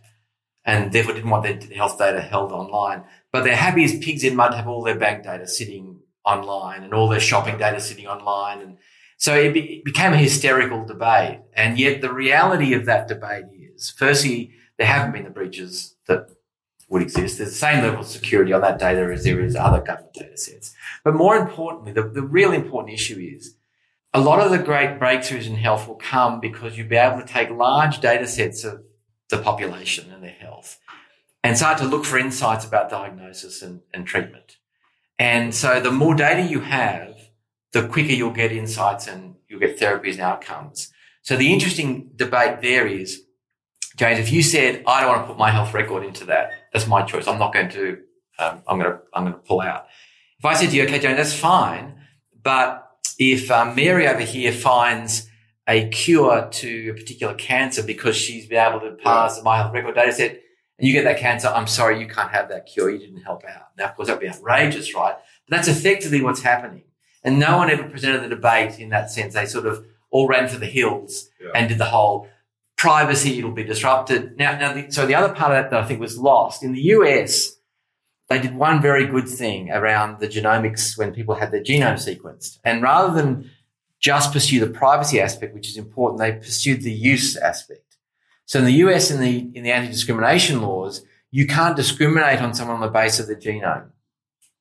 and 0.65 0.93
therefore 0.93 1.15
didn't 1.15 1.31
want 1.31 1.43
their 1.43 1.59
health 1.77 1.99
data 1.99 2.21
held 2.21 2.53
online. 2.53 3.05
But 3.33 3.45
they're 3.45 3.57
happy 3.57 3.85
as 3.85 3.99
pigs 3.99 4.23
in 4.23 4.37
mud 4.37 4.53
to 4.53 4.59
have 4.59 4.69
all 4.69 4.85
their 4.85 4.99
bank 4.99 5.25
data 5.25 5.47
sitting 5.49 6.01
online 6.25 6.85
and 6.85 6.95
all 6.95 7.09
their 7.09 7.21
shopping 7.21 7.59
data 7.59 7.81
sitting 7.81 8.07
online, 8.07 8.61
and 8.61 8.77
so 9.17 9.35
it, 9.35 9.53
be, 9.53 9.61
it 9.61 9.85
became 9.85 10.13
a 10.13 10.17
hysterical 10.17 10.85
debate. 10.87 11.41
And 11.55 11.79
yet, 11.79 12.01
the 12.01 12.13
reality 12.13 12.73
of 12.75 12.87
that 12.87 13.09
debate 13.09 13.45
is, 13.53 13.91
firstly, 13.91 14.53
there 14.79 14.87
haven't 14.87 15.13
been 15.13 15.25
the 15.25 15.31
breaches 15.31 15.97
that 16.07 16.31
would 16.89 17.03
exist. 17.03 17.39
There's 17.39 17.51
the 17.51 17.57
same 17.57 17.83
level 17.83 18.01
of 18.01 18.07
security 18.07 18.53
on 18.53 18.63
that 18.63 18.79
data 18.79 19.03
as 19.13 19.25
there 19.25 19.43
is 19.45 19.57
other 19.57 19.81
government 19.81 20.15
data 20.15 20.37
sets. 20.37 20.75
But 21.05 21.15
more 21.15 21.37
importantly, 21.37 21.93
the, 21.93 22.03
the 22.03 22.23
really 22.23 22.57
important 22.57 22.95
issue 22.95 23.19
is 23.19 23.57
a 24.13 24.21
lot 24.21 24.41
of 24.41 24.51
the 24.51 24.59
great 24.59 24.99
breakthroughs 24.99 25.47
in 25.47 25.57
health 25.57 25.87
will 25.87 25.97
come 25.97 26.41
because 26.41 26.77
you'll 26.77 26.89
be 26.89 26.97
able 26.97 27.21
to 27.21 27.27
take 27.27 27.51
large 27.51 28.01
data 28.01 28.27
sets 28.27 28.65
of 28.65 28.85
the 29.29 29.39
population 29.39 30.11
and 30.13 30.23
their 30.23 30.31
health 30.31 30.79
and 31.43 31.57
start 31.57 31.79
to 31.79 31.85
look 31.85 32.05
for 32.05 32.19
insights 32.19 32.65
about 32.65 32.91
diagnosis 32.91 33.63
and, 33.63 33.81
and 33.95 34.07
treatment. 34.07 34.57
And 35.19 35.55
so 35.55 35.81
the 35.81 35.91
more 35.91 36.15
data 36.15 36.43
you 36.43 36.61
have, 36.61 37.17
the 37.73 37.87
quicker 37.87 38.13
you'll 38.13 38.31
get 38.33 38.53
insights 38.53 39.07
and 39.07 39.37
you'll 39.49 39.61
get 39.61 39.79
therapies 39.79 40.13
and 40.13 40.23
outcomes. 40.23 40.93
So 41.23 41.37
the 41.37 41.53
interesting 41.53 42.11
debate 42.17 42.63
there 42.63 42.87
is, 42.87 43.23
James, 43.97 44.19
if 44.19 44.33
you 44.33 44.43
said, 44.43 44.83
I 44.87 45.03
don't 45.03 45.11
want 45.11 45.23
to 45.23 45.27
put 45.29 45.39
my 45.39 45.51
health 45.51 45.73
record 45.75 46.05
into 46.05 46.25
that, 46.27 46.51
that's 46.73 46.87
my 46.87 47.03
choice. 47.03 47.29
I'm 47.29 47.39
not 47.39 47.53
going 47.53 47.69
to, 47.71 47.99
um, 48.39 48.63
I'm 48.67 48.79
going 48.79 48.91
to, 48.91 48.99
I'm 49.13 49.25
going 49.25 49.35
to 49.35 49.41
pull 49.41 49.61
out. 49.61 49.87
If 50.41 50.45
I 50.47 50.55
said 50.55 50.71
to 50.71 50.77
you, 50.77 50.85
okay, 50.85 50.99
James, 50.99 51.17
that's 51.19 51.35
fine. 51.35 52.01
But 52.43 52.91
if 53.19 53.51
um, 53.51 53.77
Mary 53.77 54.09
over 54.09 54.21
here 54.23 54.53
finds 54.53 55.29
a 55.69 55.89
cure 55.91 56.49
to 56.51 56.91
a 56.91 56.95
particular 56.95 57.35
cancer 57.35 57.83
because 57.83 58.17
she's 58.17 58.47
been 58.47 58.59
able 58.67 58.81
to 58.81 58.93
pass 58.93 59.37
the 59.37 59.45
my 59.45 59.59
health 59.59 59.73
record 59.75 59.95
data 59.95 60.13
set 60.13 60.31
and 60.79 60.89
you 60.89 60.93
get 60.95 61.05
that 61.05 61.19
cancer, 61.19 61.49
I'm 61.49 61.67
sorry, 61.67 62.01
you 62.01 62.09
can't 62.09 62.31
have 62.31 62.49
that 62.49 62.65
cure. 62.67 62.89
You 62.91 62.99
didn't 62.99 63.21
help 63.21 63.45
out. 63.45 63.69
Now, 63.77 63.85
of 63.85 63.95
course, 63.97 64.09
that'd 64.09 64.21
be 64.21 64.29
outrageous, 64.31 64.95
right? 64.95 65.15
But 65.47 65.57
that's 65.57 65.69
effectively 65.69 66.23
what's 66.23 66.41
happening. 66.43 66.85
And 67.23 67.39
no 67.39 67.59
one 67.59 67.71
ever 67.71 67.83
presented 67.83 68.23
the 68.23 68.29
debate 68.35 68.79
in 68.81 68.89
that 68.89 69.11
sense. 69.11 69.35
They 69.35 69.45
sort 69.45 69.67
of 69.67 69.85
all 70.11 70.27
ran 70.27 70.49
for 70.49 70.57
the 70.57 70.67
hills 70.67 71.29
Yeah. 71.39 71.51
and 71.55 71.69
did 71.69 71.77
the 71.77 71.85
whole 71.85 72.27
privacy, 72.79 73.39
it'll 73.39 73.53
be 73.53 73.63
disrupted. 73.63 74.39
Now, 74.39 74.57
now 74.59 74.73
the, 74.73 74.91
so 74.91 75.05
the 75.07 75.15
other 75.15 75.35
part 75.35 75.53
of 75.53 75.63
that 75.63 75.71
that 75.71 75.85
I 75.85 75.87
think 75.87 76.01
was 76.01 76.17
lost 76.17 76.63
in 76.63 76.73
the 76.73 76.81
US, 76.97 77.53
they 78.31 78.39
did 78.39 78.55
one 78.55 78.81
very 78.81 79.07
good 79.07 79.29
thing 79.29 79.73
around 79.73 80.21
the 80.21 80.29
genomics 80.29 80.97
when 80.97 81.13
people 81.13 81.35
had 81.35 81.51
their 81.51 81.63
genome 81.63 81.99
sequenced. 81.99 82.61
And 82.65 82.81
rather 82.81 83.13
than 83.13 83.51
just 83.99 84.33
pursue 84.33 84.61
the 84.61 84.71
privacy 84.71 85.21
aspect, 85.21 85.53
which 85.53 85.69
is 85.69 85.77
important, 85.77 86.21
they 86.21 86.33
pursued 86.33 86.83
the 86.83 86.93
use 86.93 87.37
aspect. 87.37 87.97
So 88.47 88.61
in 88.61 88.67
the 88.67 88.73
US, 88.85 89.11
in 89.11 89.21
the, 89.21 89.51
in 89.55 89.65
the 89.65 89.73
anti-discrimination 89.73 90.63
laws, 90.63 91.05
you 91.33 91.45
can't 91.45 91.77
discriminate 91.77 92.41
on 92.41 92.55
someone 92.55 92.77
on 92.77 92.83
the 92.83 92.89
basis 92.89 93.21
of 93.21 93.27
the 93.27 93.35
genome. 93.35 93.91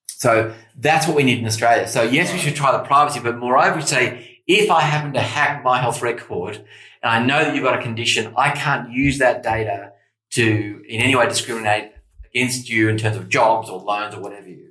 So 0.08 0.54
that's 0.76 1.08
what 1.08 1.16
we 1.16 1.24
need 1.24 1.38
in 1.38 1.46
Australia. 1.46 1.88
So 1.88 2.02
yes, 2.02 2.34
we 2.34 2.40
should 2.40 2.56
try 2.56 2.72
the 2.72 2.84
privacy, 2.84 3.20
but 3.20 3.38
moreover, 3.38 3.76
we 3.76 3.82
say, 3.84 4.42
if 4.48 4.72
I 4.72 4.82
happen 4.82 5.14
to 5.14 5.22
hack 5.22 5.64
my 5.64 5.80
health 5.80 6.02
record 6.02 6.58
and 7.04 7.12
I 7.12 7.24
know 7.24 7.44
that 7.44 7.54
you've 7.54 7.64
got 7.64 7.80
a 7.80 7.84
condition, 7.84 8.34
I 8.36 8.50
can't 8.50 8.92
use 8.92 9.20
that 9.20 9.44
data 9.44 9.92
to 10.32 10.84
in 10.88 11.02
any 11.02 11.16
way 11.16 11.28
discriminate 11.28 11.94
against 12.34 12.70
you 12.70 12.90
in 12.90 12.98
terms 12.98 13.18
of 13.18 13.30
jobs 13.30 13.70
or 13.70 13.80
loans 13.80 14.16
or 14.16 14.22
whatever 14.22 14.50
you. 14.50 14.70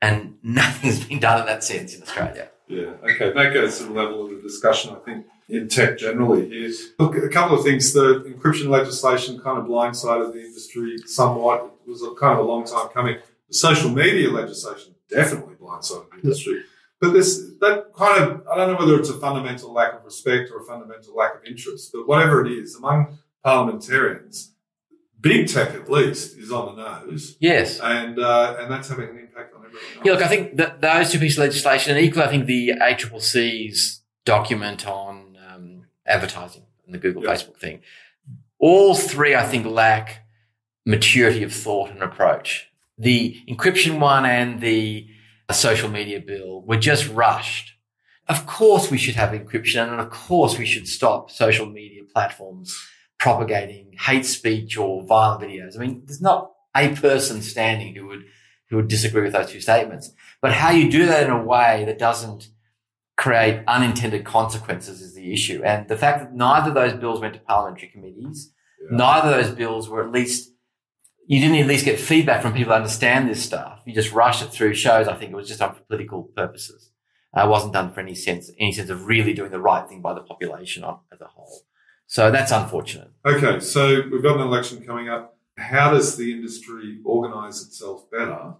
And 0.00 0.38
nothing's 0.42 1.04
been 1.04 1.20
done 1.20 1.40
in 1.40 1.46
that 1.46 1.64
sense 1.64 1.94
in 1.94 2.02
Australia. 2.02 2.48
Yeah, 2.68 2.92
okay. 3.02 3.32
That 3.32 3.52
goes 3.52 3.78
to 3.78 3.84
the 3.84 3.92
level 3.92 4.24
of 4.24 4.30
the 4.30 4.40
discussion, 4.42 4.94
I 4.94 4.98
think, 4.98 5.26
in 5.48 5.68
tech 5.68 5.98
generally 5.98 6.48
here. 6.48 6.72
Look, 6.98 7.16
a 7.16 7.28
couple 7.28 7.58
of 7.58 7.64
things. 7.64 7.92
The 7.92 8.20
encryption 8.20 8.68
legislation 8.68 9.40
kind 9.40 9.58
of 9.58 9.66
blindsided 9.66 10.32
the 10.32 10.40
industry 10.40 10.96
somewhat. 11.06 11.72
It 11.86 11.90
was 11.90 12.02
a 12.02 12.14
kind 12.14 12.38
of 12.38 12.44
a 12.44 12.48
long 12.48 12.64
time 12.64 12.88
coming. 12.88 13.18
The 13.48 13.54
social 13.54 13.90
media 13.90 14.30
legislation 14.30 14.94
definitely 15.10 15.54
blindsided 15.54 16.10
the 16.10 16.20
industry. 16.22 16.62
But 17.00 17.12
this, 17.12 17.38
that 17.60 17.92
kind 17.94 18.22
of, 18.22 18.46
I 18.48 18.56
don't 18.56 18.72
know 18.72 18.78
whether 18.78 18.98
it's 18.98 19.10
a 19.10 19.18
fundamental 19.18 19.72
lack 19.72 19.92
of 19.94 20.04
respect 20.04 20.50
or 20.50 20.60
a 20.60 20.64
fundamental 20.64 21.14
lack 21.14 21.34
of 21.34 21.44
interest, 21.44 21.90
but 21.92 22.08
whatever 22.08 22.44
it 22.44 22.50
is, 22.50 22.76
among 22.76 23.18
parliamentarians, 23.42 24.53
big 25.24 25.48
tech 25.48 25.70
at 25.74 25.90
least 25.90 26.36
is 26.38 26.52
on 26.52 26.76
the 26.76 26.82
nose. 27.00 27.36
Yes. 27.40 27.80
And, 27.80 28.18
uh, 28.18 28.56
and 28.60 28.70
that's 28.70 28.88
having 28.88 29.08
an 29.08 29.18
impact 29.18 29.54
on 29.54 29.64
everyone 29.64 29.74
else. 29.96 30.02
Yeah, 30.04 30.12
look, 30.12 30.22
I 30.22 30.28
think 30.28 30.56
that 30.58 30.80
those 30.80 31.10
two 31.10 31.18
pieces 31.18 31.38
of 31.38 31.44
legislation, 31.46 31.96
and 31.96 32.04
equally, 32.04 32.24
I 32.26 32.28
think 32.28 32.46
the 32.46 32.74
ACCC's 32.80 34.02
document 34.24 34.86
on 34.86 35.36
um, 35.50 35.86
advertising 36.06 36.62
and 36.86 36.94
the 36.94 36.98
Google 36.98 37.24
Yeah. 37.24 37.32
Facebook 37.32 37.56
thing, 37.56 37.80
all 38.58 38.94
three, 38.94 39.34
I 39.34 39.44
think, 39.44 39.66
lack 39.66 40.26
maturity 40.86 41.42
of 41.42 41.52
thought 41.52 41.90
and 41.90 42.02
approach. 42.02 42.68
The 42.98 43.42
encryption 43.48 43.98
one 43.98 44.24
and 44.26 44.60
the 44.60 45.08
social 45.50 45.88
media 45.88 46.20
bill 46.20 46.62
were 46.62 46.76
just 46.76 47.08
rushed. 47.08 47.72
Of 48.28 48.46
course, 48.46 48.90
we 48.90 48.98
should 48.98 49.16
have 49.16 49.30
encryption, 49.30 49.90
and 49.90 50.00
of 50.00 50.10
course, 50.10 50.58
we 50.58 50.66
should 50.66 50.86
stop 50.88 51.30
social 51.30 51.66
media 51.66 52.02
platforms 52.12 52.78
propagating 53.18 53.92
hate 53.98 54.26
speech 54.26 54.76
or 54.76 55.04
violent 55.04 55.42
videos. 55.42 55.76
I 55.76 55.80
mean, 55.80 56.02
there's 56.04 56.20
not 56.20 56.52
a 56.76 56.94
person 56.96 57.42
standing 57.42 57.94
who 57.94 58.06
would 58.08 58.24
who 58.70 58.76
would 58.76 58.88
disagree 58.88 59.22
with 59.22 59.32
those 59.34 59.50
two 59.50 59.60
statements. 59.60 60.10
But 60.40 60.52
how 60.54 60.70
you 60.70 60.90
do 60.90 61.06
that 61.06 61.22
in 61.24 61.30
a 61.30 61.42
way 61.44 61.84
that 61.84 61.98
doesn't 61.98 62.48
create 63.16 63.62
unintended 63.68 64.24
consequences 64.24 65.00
is 65.02 65.14
the 65.14 65.32
issue. 65.32 65.62
And 65.62 65.86
the 65.86 65.96
fact 65.96 66.18
that 66.20 66.34
neither 66.34 66.68
of 66.70 66.74
those 66.74 66.94
bills 66.94 67.20
went 67.20 67.34
to 67.34 67.40
parliamentary 67.40 67.88
committees, 67.88 68.52
Yeah. 68.80 68.96
neither 68.96 69.28
of 69.28 69.44
those 69.46 69.54
bills 69.54 69.88
were 69.88 70.02
at 70.02 70.10
least, 70.10 70.50
you 71.26 71.40
didn't 71.40 71.58
at 71.58 71.66
least 71.66 71.84
get 71.84 72.00
feedback 72.00 72.42
from 72.42 72.52
people 72.54 72.72
who 72.72 72.76
understand 72.76 73.28
this 73.28 73.44
stuff. 73.44 73.82
You 73.84 73.94
just 73.94 74.12
rushed 74.12 74.42
it 74.42 74.48
through 74.48 74.74
shows. 74.74 75.06
I 75.06 75.14
think 75.14 75.30
it 75.30 75.36
was 75.36 75.46
just 75.46 75.60
done 75.60 75.74
for 75.74 75.82
political 75.82 76.24
purposes. 76.24 76.90
Uh, 77.36 77.44
it 77.44 77.48
wasn't 77.50 77.74
done 77.74 77.92
for 77.92 78.00
any 78.00 78.14
sense, 78.14 78.50
any 78.58 78.72
sense 78.72 78.90
of 78.90 79.06
really 79.06 79.34
doing 79.34 79.50
the 79.52 79.60
right 79.60 79.86
thing 79.88 80.00
by 80.00 80.14
the 80.14 80.20
population 80.22 80.82
on, 80.84 80.98
as 81.12 81.20
a 81.20 81.26
whole. 81.26 81.60
So 82.06 82.30
that's 82.30 82.52
unfortunate. 82.52 83.10
Okay, 83.24 83.60
so 83.60 84.02
we've 84.10 84.22
got 84.22 84.36
an 84.36 84.42
election 84.42 84.84
coming 84.84 85.08
up. 85.08 85.36
How 85.56 85.92
does 85.92 86.16
the 86.16 86.32
industry 86.32 87.00
organise 87.04 87.64
itself 87.64 88.10
better 88.10 88.54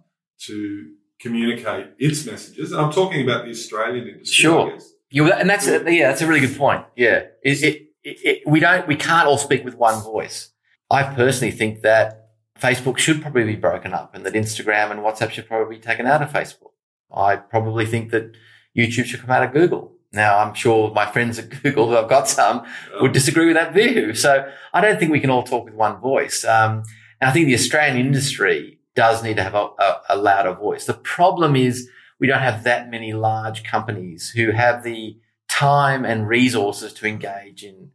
to 0.47 0.95
communicate 1.21 1.87
its 1.99 2.27
messages. 2.27 2.73
And 2.73 2.81
I'm 2.81 2.93
talking 2.93 3.23
about 3.23 3.45
the 3.45 3.51
Australian 3.51 4.09
industry. 4.09 4.35
Sure. 4.35 4.69
I 4.69 4.73
guess. 4.73 4.93
Yeah, 5.11 5.29
and 5.39 5.49
that's 5.49 5.67
a, 5.67 5.93
yeah, 5.93 6.09
that's 6.09 6.23
a 6.23 6.27
really 6.27 6.47
good 6.47 6.57
point. 6.57 6.85
Yeah, 6.97 7.27
it, 7.43 7.63
it, 7.63 7.83
it, 8.03 8.17
it, 8.25 8.43
we 8.47 8.61
don't, 8.61 8.87
we 8.89 8.97
can't 8.97 9.29
all 9.29 9.39
speak 9.39 9.65
with 9.65 9.77
one 9.77 10.03
voice. 10.03 10.51
I 10.91 11.03
personally 11.15 11.53
think 11.53 11.83
that 11.83 12.31
Facebook 12.61 12.99
should 12.99 13.23
probably 13.23 13.45
be 13.45 13.57
broken 13.57 13.95
up, 13.95 14.15
and 14.15 14.27
that 14.27 14.35
Instagram 14.35 14.91
and 14.91 15.01
WhatsApp 15.01 15.31
should 15.31 15.47
probably 15.47 15.77
be 15.77 15.83
taken 15.83 16.07
out 16.07 16.21
of 16.21 16.31
Facebook. 16.31 16.73
I 17.15 17.37
probably 17.37 17.87
think 17.87 18.11
that 18.11 18.35
YouTube 18.77 19.05
should 19.05 19.21
come 19.21 19.31
out 19.31 19.45
of 19.45 19.53
Google. 19.53 19.94
Now, 20.15 20.39
I'm 20.39 20.55
sure 20.55 20.93
my 20.93 21.07
friends 21.07 21.39
at 21.39 21.51
Google, 21.63 21.89
who 21.89 21.97
I've 21.97 22.09
got 22.09 22.29
some, 22.29 22.65
would 23.01 23.13
disagree 23.13 23.47
with 23.47 23.57
that 23.57 23.75
view. 23.75 24.15
So 24.15 24.49
I 24.73 24.81
don't 24.81 24.99
think 24.99 25.11
we 25.11 25.21
can 25.21 25.31
all 25.31 25.43
talk 25.43 25.65
with 25.65 25.75
one 25.75 26.01
voice. 26.01 26.45
Um, 26.45 26.85
and 27.21 27.31
I 27.31 27.33
think 27.33 27.47
the 27.47 27.55
Australian 27.55 27.97
industry 28.07 28.79
does 28.95 29.23
need 29.23 29.37
to 29.37 29.43
have 29.43 29.55
a, 29.55 29.69
a, 29.79 30.01
a 30.11 30.17
louder 30.17 30.55
voice. 30.55 30.85
The 30.87 30.95
problem 30.95 31.57
is 31.57 31.89
we 32.21 32.27
don't 32.27 32.41
have 32.41 32.65
that 32.65 32.91
many 32.91 33.13
large 33.13 33.65
companies 33.65 34.31
who 34.31 34.53
have 34.53 34.85
the 34.85 35.19
time 35.49 36.05
and 36.05 36.29
resources 36.29 36.93
to 36.95 37.07
engage 37.07 37.65
in 37.65 37.91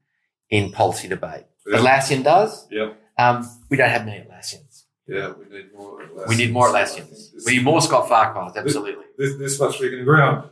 in 0.49 0.71
policy 0.71 1.07
debate. 1.07 1.45
Yeah. 1.67 1.77
Atlassian 1.77 2.23
does. 2.23 2.67
Yeah. 2.71 2.93
Um, 3.17 3.47
we 3.69 3.77
don't 3.77 3.89
have 3.89 4.05
many 4.05 4.25
Atlassians. 4.25 4.85
Yeah, 5.07 5.33
we 5.37 5.45
need 5.55 5.73
more. 5.73 6.01
Atlassians. 6.01 6.27
We 6.27 6.35
need 6.35 6.51
more 6.53 6.69
Atlassians. 6.69 7.31
We 7.45 7.57
need 7.57 7.63
more 7.63 7.81
Scott 7.81 8.07
Farquhars. 8.09 8.55
Absolutely. 8.55 9.05
This, 9.17 9.37
this 9.37 9.59
much 9.59 9.79
we 9.79 9.89
can 9.89 9.99
agree 9.99 10.21
on. 10.21 10.49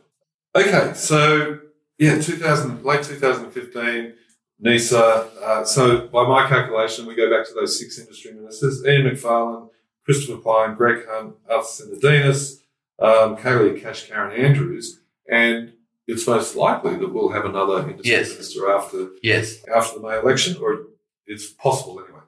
Okay, 0.57 0.93
so 0.95 1.59
yeah, 1.99 2.19
2000, 2.19 2.83
late 2.83 3.03
2015, 3.03 4.13
NISA. 4.59 4.97
Uh, 5.41 5.63
so 5.63 6.07
by 6.07 6.27
my 6.27 6.47
calculation, 6.47 7.05
we 7.05 7.15
go 7.15 7.29
back 7.29 7.47
to 7.47 7.53
those 7.53 7.77
six 7.79 7.99
industry 7.99 8.33
ministers: 8.33 8.83
Ian 8.85 9.03
Macfarlane, 9.05 9.69
Christopher 10.03 10.41
Pyne, 10.41 10.75
Greg 10.75 11.05
Hunt, 11.07 11.35
Arthur 11.49 11.83
Sinodinos, 11.85 12.61
um, 12.99 13.37
Kaylee 13.37 13.79
Cash, 13.81 14.07
Karen 14.07 14.35
Andrews, 14.39 14.99
and 15.29 15.73
it's 16.07 16.25
most 16.25 16.55
likely 16.55 16.95
that 16.95 17.13
we'll 17.13 17.29
have 17.29 17.45
another 17.45 17.87
industry 17.87 18.11
Yes. 18.11 18.31
minister 18.31 18.71
after 18.71 19.09
Yes. 19.21 19.63
after 19.75 19.99
the 19.99 20.07
May 20.07 20.17
election, 20.17 20.57
or 20.59 20.87
it's 21.27 21.47
possible 21.51 21.99
anyway. 22.03 22.21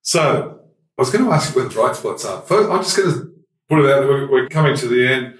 So 0.00 0.60
I 0.96 1.02
was 1.02 1.10
going 1.10 1.24
to 1.24 1.32
ask 1.32 1.50
you 1.54 1.60
where 1.60 1.68
the 1.68 1.74
bright 1.74 1.96
spots 1.96 2.24
are. 2.24 2.40
First, 2.42 2.70
I'm 2.70 2.78
just 2.78 2.96
going 2.96 3.10
to 3.12 3.32
put 3.68 3.80
it 3.80 3.90
out. 3.92 4.00
there. 4.00 4.08
We're, 4.08 4.30
we're 4.30 4.48
coming 4.48 4.76
to 4.76 4.86
the 4.88 5.06
end. 5.06 5.38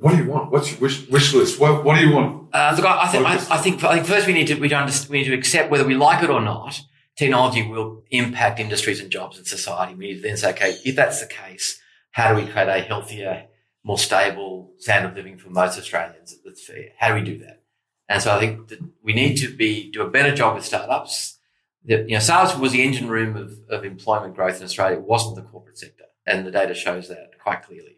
What 0.00 0.12
do 0.12 0.18
you 0.22 0.30
want? 0.30 0.52
What's 0.52 0.70
your 0.70 0.80
wish, 0.80 1.08
wish 1.08 1.34
list? 1.34 1.58
What, 1.58 1.84
what 1.84 1.98
do 1.98 2.06
you 2.06 2.14
want? 2.14 2.48
Uh, 2.52 2.72
look, 2.76 2.86
I, 2.86 3.02
I 3.02 3.08
think 3.08 3.26
I, 3.26 3.34
I 3.34 3.58
think 3.58 3.84
I 3.84 3.94
think 3.94 4.06
first 4.06 4.26
we 4.26 4.32
need 4.32 4.46
to 4.46 4.54
we 4.54 4.68
don't 4.68 5.08
we 5.08 5.18
need 5.18 5.24
to 5.24 5.34
accept 5.34 5.70
whether 5.70 5.84
we 5.84 5.94
like 5.94 6.22
it 6.22 6.30
or 6.30 6.40
not. 6.40 6.80
Technology 7.16 7.66
will 7.66 8.04
impact 8.10 8.60
industries 8.60 9.00
and 9.00 9.10
jobs 9.10 9.38
and 9.38 9.46
society. 9.46 9.96
We 9.96 10.06
need 10.06 10.16
to 10.16 10.22
then 10.22 10.36
say, 10.36 10.50
okay, 10.50 10.76
if 10.84 10.94
that's 10.94 11.20
the 11.20 11.26
case, 11.26 11.80
how 12.12 12.32
do 12.32 12.40
we 12.40 12.48
create 12.48 12.68
a 12.68 12.80
healthier, 12.80 13.46
more 13.82 13.98
stable 13.98 14.72
standard 14.78 15.10
of 15.10 15.16
living 15.16 15.36
for 15.36 15.50
most 15.50 15.76
Australians 15.76 16.36
that's 16.44 16.64
fair? 16.64 16.90
How 16.98 17.08
do 17.08 17.14
we 17.14 17.22
do 17.22 17.38
that? 17.38 17.62
And 18.08 18.22
so 18.22 18.34
I 18.34 18.38
think 18.38 18.68
that 18.68 18.78
we 19.02 19.12
need 19.12 19.36
to 19.38 19.54
be 19.54 19.90
do 19.90 20.02
a 20.02 20.08
better 20.08 20.34
job 20.34 20.54
with 20.54 20.64
startups. 20.64 21.38
The, 21.84 22.04
you 22.08 22.14
know, 22.14 22.20
startups 22.20 22.56
was 22.56 22.70
the 22.70 22.82
engine 22.82 23.08
room 23.08 23.36
of, 23.36 23.58
of 23.68 23.84
employment 23.84 24.36
growth 24.36 24.58
in 24.58 24.64
Australia. 24.64 24.98
It 24.98 25.02
wasn't 25.02 25.36
the 25.36 25.42
corporate 25.42 25.78
sector, 25.78 26.04
and 26.24 26.46
the 26.46 26.52
data 26.52 26.74
shows 26.74 27.08
that 27.08 27.32
quite 27.42 27.62
clearly. 27.62 27.97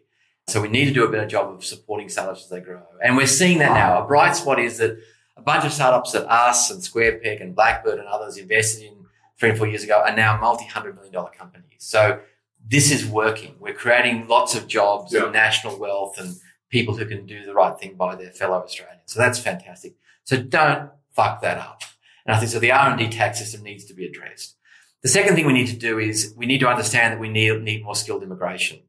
So 0.51 0.61
we 0.61 0.67
need 0.67 0.85
to 0.85 0.91
do 0.93 1.05
a 1.05 1.09
better 1.09 1.27
job 1.27 1.49
of 1.53 1.63
supporting 1.63 2.09
startups 2.09 2.43
as 2.43 2.49
they 2.49 2.59
grow. 2.59 2.81
And 3.01 3.15
we're 3.15 3.25
seeing 3.25 3.59
that 3.59 3.73
now. 3.73 4.03
A 4.03 4.05
bright 4.05 4.35
spot 4.35 4.59
is 4.59 4.79
that 4.79 4.97
a 5.37 5.41
bunch 5.41 5.63
of 5.63 5.71
startups 5.71 6.11
that 6.11 6.29
us 6.29 6.69
and 6.69 6.81
SquarePeg 6.81 7.41
and 7.41 7.55
Blackbird 7.55 7.99
and 7.99 8.07
others 8.07 8.35
invested 8.37 8.83
in 8.87 9.05
three 9.39 9.49
and 9.49 9.57
four 9.57 9.67
years 9.67 9.83
ago 9.85 10.03
are 10.05 10.13
now 10.15 10.37
multi-hundred 10.41 10.95
million 10.95 11.13
dollar 11.13 11.31
companies. 11.31 11.65
So 11.77 12.19
this 12.67 12.91
is 12.91 13.05
working. 13.05 13.55
We're 13.61 13.73
creating 13.73 14.27
lots 14.27 14.53
of 14.53 14.67
jobs 14.67 15.13
Yeah. 15.13 15.23
and 15.23 15.33
national 15.33 15.79
wealth 15.79 16.19
and 16.19 16.35
people 16.69 16.97
who 16.97 17.05
can 17.05 17.25
do 17.25 17.45
the 17.45 17.53
right 17.53 17.79
thing 17.79 17.95
by 17.95 18.15
their 18.15 18.31
fellow 18.31 18.57
Australians. 18.61 19.03
So 19.05 19.19
that's 19.19 19.39
fantastic. 19.39 19.95
So 20.25 20.35
don't 20.37 20.89
fuck 21.11 21.41
that 21.43 21.59
up. 21.59 21.81
And 22.25 22.35
I 22.35 22.39
think 22.39 22.51
so 22.51 22.59
the 22.59 22.71
R&D 22.73 23.07
tax 23.09 23.39
system 23.39 23.63
needs 23.63 23.85
to 23.85 23.93
be 23.93 24.05
addressed. 24.05 24.57
The 25.01 25.09
second 25.09 25.35
thing 25.35 25.45
we 25.47 25.53
need 25.53 25.67
to 25.67 25.77
do 25.77 25.97
is 25.97 26.33
we 26.37 26.45
need 26.45 26.59
to 26.59 26.67
understand 26.67 27.13
that 27.13 27.19
we 27.21 27.29
need, 27.29 27.61
need 27.63 27.83
more 27.85 27.95
skilled 27.95 28.21
immigration. 28.21 28.79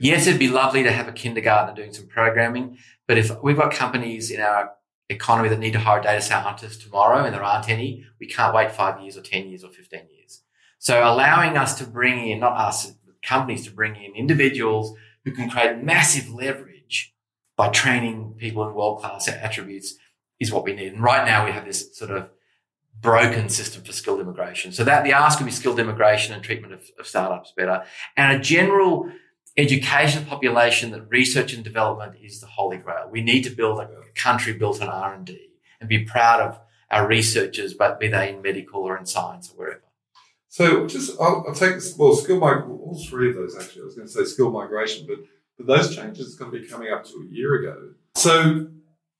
Yes, 0.00 0.26
it'd 0.26 0.38
be 0.38 0.48
lovely 0.48 0.82
to 0.82 0.92
have 0.92 1.08
a 1.08 1.12
kindergarten 1.12 1.74
doing 1.74 1.92
some 1.92 2.06
programming, 2.06 2.78
but 3.06 3.18
if 3.18 3.30
we've 3.42 3.56
got 3.56 3.72
companies 3.72 4.30
in 4.30 4.40
our 4.40 4.72
economy 5.08 5.48
that 5.48 5.58
need 5.58 5.74
to 5.74 5.78
hire 5.78 6.00
data 6.00 6.20
scientists 6.20 6.82
tomorrow 6.82 7.24
and 7.24 7.34
there 7.34 7.42
aren't 7.42 7.68
any, 7.68 8.04
we 8.18 8.26
can't 8.26 8.54
wait 8.54 8.72
five 8.72 9.00
years 9.00 9.16
or 9.16 9.22
10 9.22 9.48
years 9.48 9.62
or 9.62 9.70
15 9.70 10.00
years. 10.16 10.42
So 10.78 11.00
allowing 11.00 11.56
us 11.56 11.78
to 11.78 11.86
bring 11.86 12.28
in, 12.28 12.40
not 12.40 12.56
us, 12.56 12.94
companies 13.22 13.64
to 13.64 13.72
bring 13.72 13.96
in 13.96 14.14
individuals 14.14 14.96
who 15.24 15.32
can 15.32 15.48
create 15.48 15.82
massive 15.82 16.28
leverage 16.28 17.14
by 17.56 17.68
training 17.70 18.34
people 18.38 18.66
in 18.68 18.74
world-class 18.74 19.28
attributes 19.28 19.94
is 20.40 20.52
what 20.52 20.64
we 20.64 20.74
need. 20.74 20.92
And 20.92 21.02
right 21.02 21.26
now 21.26 21.44
we 21.44 21.52
have 21.52 21.64
this 21.64 21.96
sort 21.96 22.10
of 22.10 22.30
broken 23.00 23.48
system 23.48 23.82
for 23.82 23.92
skilled 23.92 24.20
immigration. 24.20 24.72
So 24.72 24.84
that 24.84 25.04
the 25.04 25.12
ask 25.12 25.38
would 25.38 25.46
be 25.46 25.52
skilled 25.52 25.78
immigration 25.78 26.34
and 26.34 26.42
treatment 26.42 26.72
of, 26.72 26.82
of 26.98 27.06
startups 27.06 27.52
better 27.56 27.84
and 28.16 28.36
a 28.36 28.40
general 28.40 29.10
education 29.56 30.24
population 30.24 30.90
that 30.90 31.08
research 31.08 31.52
and 31.52 31.62
development 31.62 32.16
is 32.22 32.40
the 32.40 32.46
holy 32.46 32.78
grail. 32.78 33.08
We 33.10 33.22
need 33.22 33.42
to 33.44 33.50
build 33.50 33.80
a 33.80 33.88
country 34.14 34.52
built 34.52 34.82
on 34.82 34.88
R&D 34.88 35.50
and 35.80 35.88
be 35.88 36.04
proud 36.04 36.40
of 36.40 36.60
our 36.90 37.06
researchers, 37.06 37.74
but 37.74 38.00
be 38.00 38.08
they 38.08 38.34
in 38.34 38.42
medical 38.42 38.82
or 38.82 38.96
in 38.96 39.06
science 39.06 39.50
or 39.50 39.56
wherever. 39.56 39.80
So 40.48 40.86
just 40.86 41.20
I'll, 41.20 41.44
I'll 41.48 41.54
take 41.54 41.74
this. 41.74 41.96
Well, 41.96 42.14
skill 42.14 42.38
mig- 42.38 42.68
all 42.68 42.96
three 43.08 43.30
of 43.30 43.34
those 43.34 43.56
actually. 43.56 43.82
I 43.82 43.84
was 43.86 43.96
going 43.96 44.06
to 44.06 44.12
say 44.12 44.24
skill 44.24 44.52
migration, 44.52 45.04
but 45.08 45.18
but 45.56 45.66
those 45.66 45.94
changes 45.94 46.34
are 46.34 46.38
going 46.38 46.52
to 46.52 46.60
be 46.60 46.68
coming 46.68 46.92
up 46.92 47.04
to 47.04 47.26
a 47.28 47.34
year 47.34 47.54
ago. 47.54 47.90
So 48.14 48.68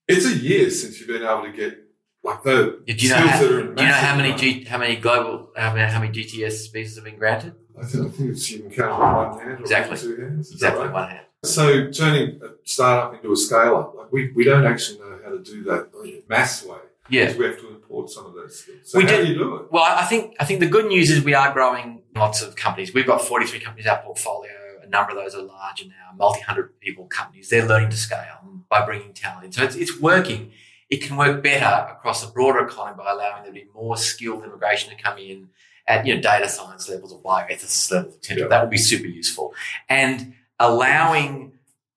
it's 0.07 0.27
a 0.27 0.35
year 0.35 0.71
since 0.71 1.01
you've 1.01 1.09
been 1.09 1.23
able 1.23 1.43
to 1.43 1.53
get 1.53 1.79
like 2.23 2.43
the 2.45 2.83
Do 2.87 2.95
you 2.95 3.09
know 3.11 3.17
how, 3.17 3.41
do 3.41 3.47
you 3.47 3.75
know 3.75 3.85
how 3.85 4.17
many. 4.17 4.35
G, 4.35 4.65
how 4.65 4.79
many 4.79 4.97
global 4.97 5.51
how 5.57 5.75
many, 5.75 5.91
how 5.91 6.01
many 6.01 6.13
GTS 6.13 6.73
visas 6.73 6.97
have 6.97 7.05
been 7.05 7.19
granted? 7.19 7.55
I 7.81 7.85
think, 7.85 8.07
I 8.07 8.11
think 8.11 8.31
it's 8.31 8.51
you 8.51 8.61
can 8.63 8.71
count 8.71 8.93
on 8.93 9.29
one 9.31 9.39
hand 9.41 9.59
or 9.59 9.63
Exactly. 9.63 9.97
two 9.99 10.17
hands. 10.17 10.53
Exactly 10.53 10.85
right? 10.85 10.93
one 10.93 11.09
hand. 11.11 11.27
So 11.45 11.91
turning 11.91 12.41
a 12.43 12.47
uh, 12.47 12.49
startup 12.65 13.15
into 13.15 13.33
a 13.33 13.37
scale 13.37 13.77
up, 13.77 13.95
like 13.97 14.13
we, 14.13 14.33
we 14.33 14.45
don't 14.45 14.65
actually 14.67 14.99
know 15.01 15.19
how 15.25 15.31
to 15.31 15.39
do 15.43 15.63
that 15.65 15.89
mass 16.29 16.65
way. 16.65 16.79
Yeah. 17.11 17.37
We 17.37 17.45
have 17.47 17.59
to 17.61 17.69
import 17.69 18.09
some 18.11 18.25
of 18.27 18.35
those 18.35 18.61
skills. 18.61 18.79
So 18.85 18.99
We 18.99 19.05
how 19.05 19.11
do- 19.11 19.25
do 19.27 19.33
you 19.33 19.39
do 19.39 19.57
it? 19.57 19.73
Well, 19.73 19.83
I 19.85 20.05
think 20.05 20.37
I 20.41 20.45
think 20.47 20.61
the 20.61 20.67
good 20.69 20.87
news 20.87 21.11
is 21.11 21.23
we 21.23 21.35
are 21.35 21.53
growing 21.53 22.03
lots 22.15 22.41
of 22.43 22.57
companies. 22.57 22.95
We've 22.95 23.07
got 23.07 23.21
43 23.21 23.61
companies 23.61 23.85
in 23.87 23.91
our 23.91 24.03
portfolio. 24.03 24.53
A 24.83 24.87
number 24.89 25.11
of 25.13 25.17
those 25.19 25.35
are 25.35 25.43
larger 25.43 25.85
now, 25.87 26.15
multi-hundred 26.17 26.79
people 26.81 27.07
companies. 27.07 27.49
They're 27.51 27.67
learning 27.67 27.91
to 27.91 27.97
scale 27.97 28.39
by 28.71 28.85
bringing 28.87 29.13
talent 29.13 29.45
in. 29.47 29.53
So 29.53 29.63
it's, 29.65 29.77
it's 29.77 30.01
working. 30.01 30.53
It 30.91 31.03
can 31.03 31.17
work 31.17 31.43
better 31.43 31.93
across 31.93 32.23
a 32.27 32.31
broader 32.31 32.61
economy 32.67 32.97
by 32.99 33.11
allowing 33.11 33.43
there 33.45 33.53
to 33.53 33.61
be 33.61 33.67
more 33.75 33.97
skilled 33.97 34.45
immigration 34.45 34.95
to 34.97 35.03
come 35.03 35.19
in 35.19 35.49
at 35.87 36.07
you 36.07 36.15
know 36.15 36.21
data 36.21 36.49
science 36.49 36.89
levels 36.89 37.13
or 37.13 37.21
bioethicist 37.23 37.91
levels, 37.93 38.17
etc. 38.17 38.43
Yeah. 38.43 38.49
That 38.49 38.61
would 38.63 38.71
be 38.71 38.79
super 38.79 39.07
useful. 39.07 39.55
And 39.89 40.35
allowing 40.59 41.53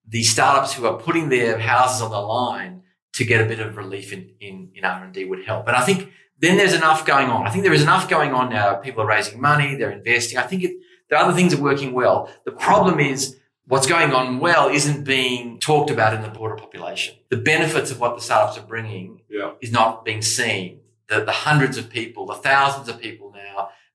the 0.06 0.22
startups 0.22 0.72
who 0.74 0.86
are 0.86 0.98
putting 0.98 1.28
their 1.28 1.58
houses 1.58 2.00
on 2.02 2.10
the 2.10 2.20
line 2.20 2.82
to 3.14 3.24
get 3.24 3.40
a 3.40 3.44
bit 3.46 3.60
of 3.60 3.76
relief 3.76 4.12
in, 4.12 4.30
in, 4.40 4.70
in 4.74 4.84
R&D 4.84 5.24
would 5.26 5.44
help. 5.44 5.66
And 5.66 5.76
I 5.76 5.84
think 5.84 6.10
then 6.38 6.56
there's 6.56 6.72
enough 6.74 7.04
going 7.04 7.28
on. 7.28 7.46
I 7.46 7.50
think 7.50 7.64
there 7.64 7.72
is 7.72 7.82
enough 7.82 8.08
going 8.08 8.32
on 8.32 8.48
now. 8.50 8.74
People 8.76 9.02
are 9.02 9.06
raising 9.06 9.40
money, 9.40 9.74
they're 9.74 9.90
investing. 9.90 10.38
I 10.38 10.42
think 10.42 10.64
it, 10.64 10.76
are 11.10 11.16
other 11.16 11.34
things 11.34 11.52
are 11.54 11.60
working 11.60 11.92
well. 11.92 12.30
The 12.44 12.52
problem 12.52 13.00
is 13.00 13.36
what's 13.66 13.86
going 13.86 14.12
on 14.12 14.38
well 14.38 14.68
isn't 14.68 15.04
being 15.04 15.58
talked 15.58 15.90
about 15.90 16.14
in 16.14 16.22
the 16.22 16.28
broader 16.28 16.54
population. 16.56 17.16
The 17.28 17.36
benefits 17.38 17.90
of 17.90 17.98
what 18.00 18.14
the 18.16 18.22
startups 18.22 18.56
are 18.58 18.66
bringing 18.66 19.20
Yeah. 19.28 19.52
is 19.60 19.72
not 19.72 20.04
being 20.04 20.22
seen. 20.22 20.80
The, 21.08 21.24
the 21.24 21.32
hundreds 21.32 21.76
of 21.78 21.88
people, 21.90 22.26
the 22.26 22.34
thousands 22.34 22.88
of 22.88 23.00
people 23.00 23.27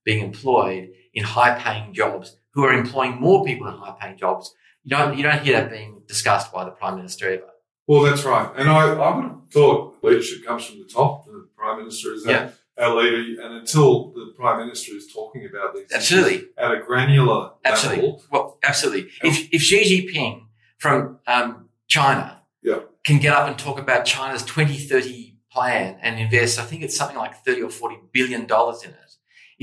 being 0.04 0.24
employed 0.24 0.90
in 1.14 1.24
high 1.24 1.58
paying 1.60 1.94
jobs 1.94 2.38
who 2.54 2.64
are 2.64 2.74
employing 2.74 3.20
more 3.20 3.44
people 3.46 3.68
in 3.68 3.74
high 3.76 3.96
paying 4.00 4.18
jobs. 4.18 4.54
You 4.84 4.90
don't, 4.96 5.18
you 5.18 5.24
don't 5.24 5.42
hear 5.44 5.60
that 5.62 5.72
being 5.72 6.02
discussed 6.08 6.52
by 6.52 6.66
the 6.66 6.72
Prime 6.72 6.96
Minister 6.98 7.32
ever. 7.32 7.50
Well, 7.88 8.04
that's 8.04 8.24
right. 8.24 8.50
And 8.58 8.70
I, 8.70 8.94
I 8.94 9.16
would 9.16 9.26
have 9.26 9.38
thought 9.52 9.98
leadership 10.04 10.46
comes 10.46 10.66
from 10.66 10.80
the 10.80 10.86
top. 10.86 11.26
The 11.26 11.48
Prime 11.56 11.80
Minister 11.80 12.14
is 12.14 12.26
Yeah. 12.26 12.50
our, 12.78 12.96
leader. 12.96 13.42
And 13.42 13.56
until 13.56 14.12
the 14.12 14.34
Prime 14.36 14.60
Minister 14.66 14.94
is 14.94 15.12
talking 15.12 15.46
about 15.46 15.74
these 15.76 15.92
Absolutely. 15.94 16.48
at 16.58 16.72
a 16.72 16.80
granular 16.82 17.52
Absolutely. 17.66 18.04
level, 18.04 18.24
Well, 18.32 18.60
absolutely. 18.64 19.12
If, 19.24 19.50
if 19.54 19.62
Xi 19.62 20.08
Jinping 20.14 20.46
from 20.78 21.20
um, 21.28 21.70
China 21.88 22.42
Yeah. 22.62 22.80
can 23.06 23.20
get 23.20 23.34
up 23.34 23.48
and 23.48 23.58
talk 23.58 23.80
about 23.80 24.06
China's 24.06 24.44
2030 24.44 25.38
plan 25.52 25.98
and 26.02 26.20
invest, 26.20 26.60
I 26.60 26.64
think 26.64 26.82
it's 26.84 26.96
something 26.96 27.18
like 27.18 27.44
30 27.46 27.62
or 27.64 27.70
40 27.70 27.98
billion 28.12 28.46
dollars 28.46 28.84
in 28.84 28.90
it. 28.92 28.98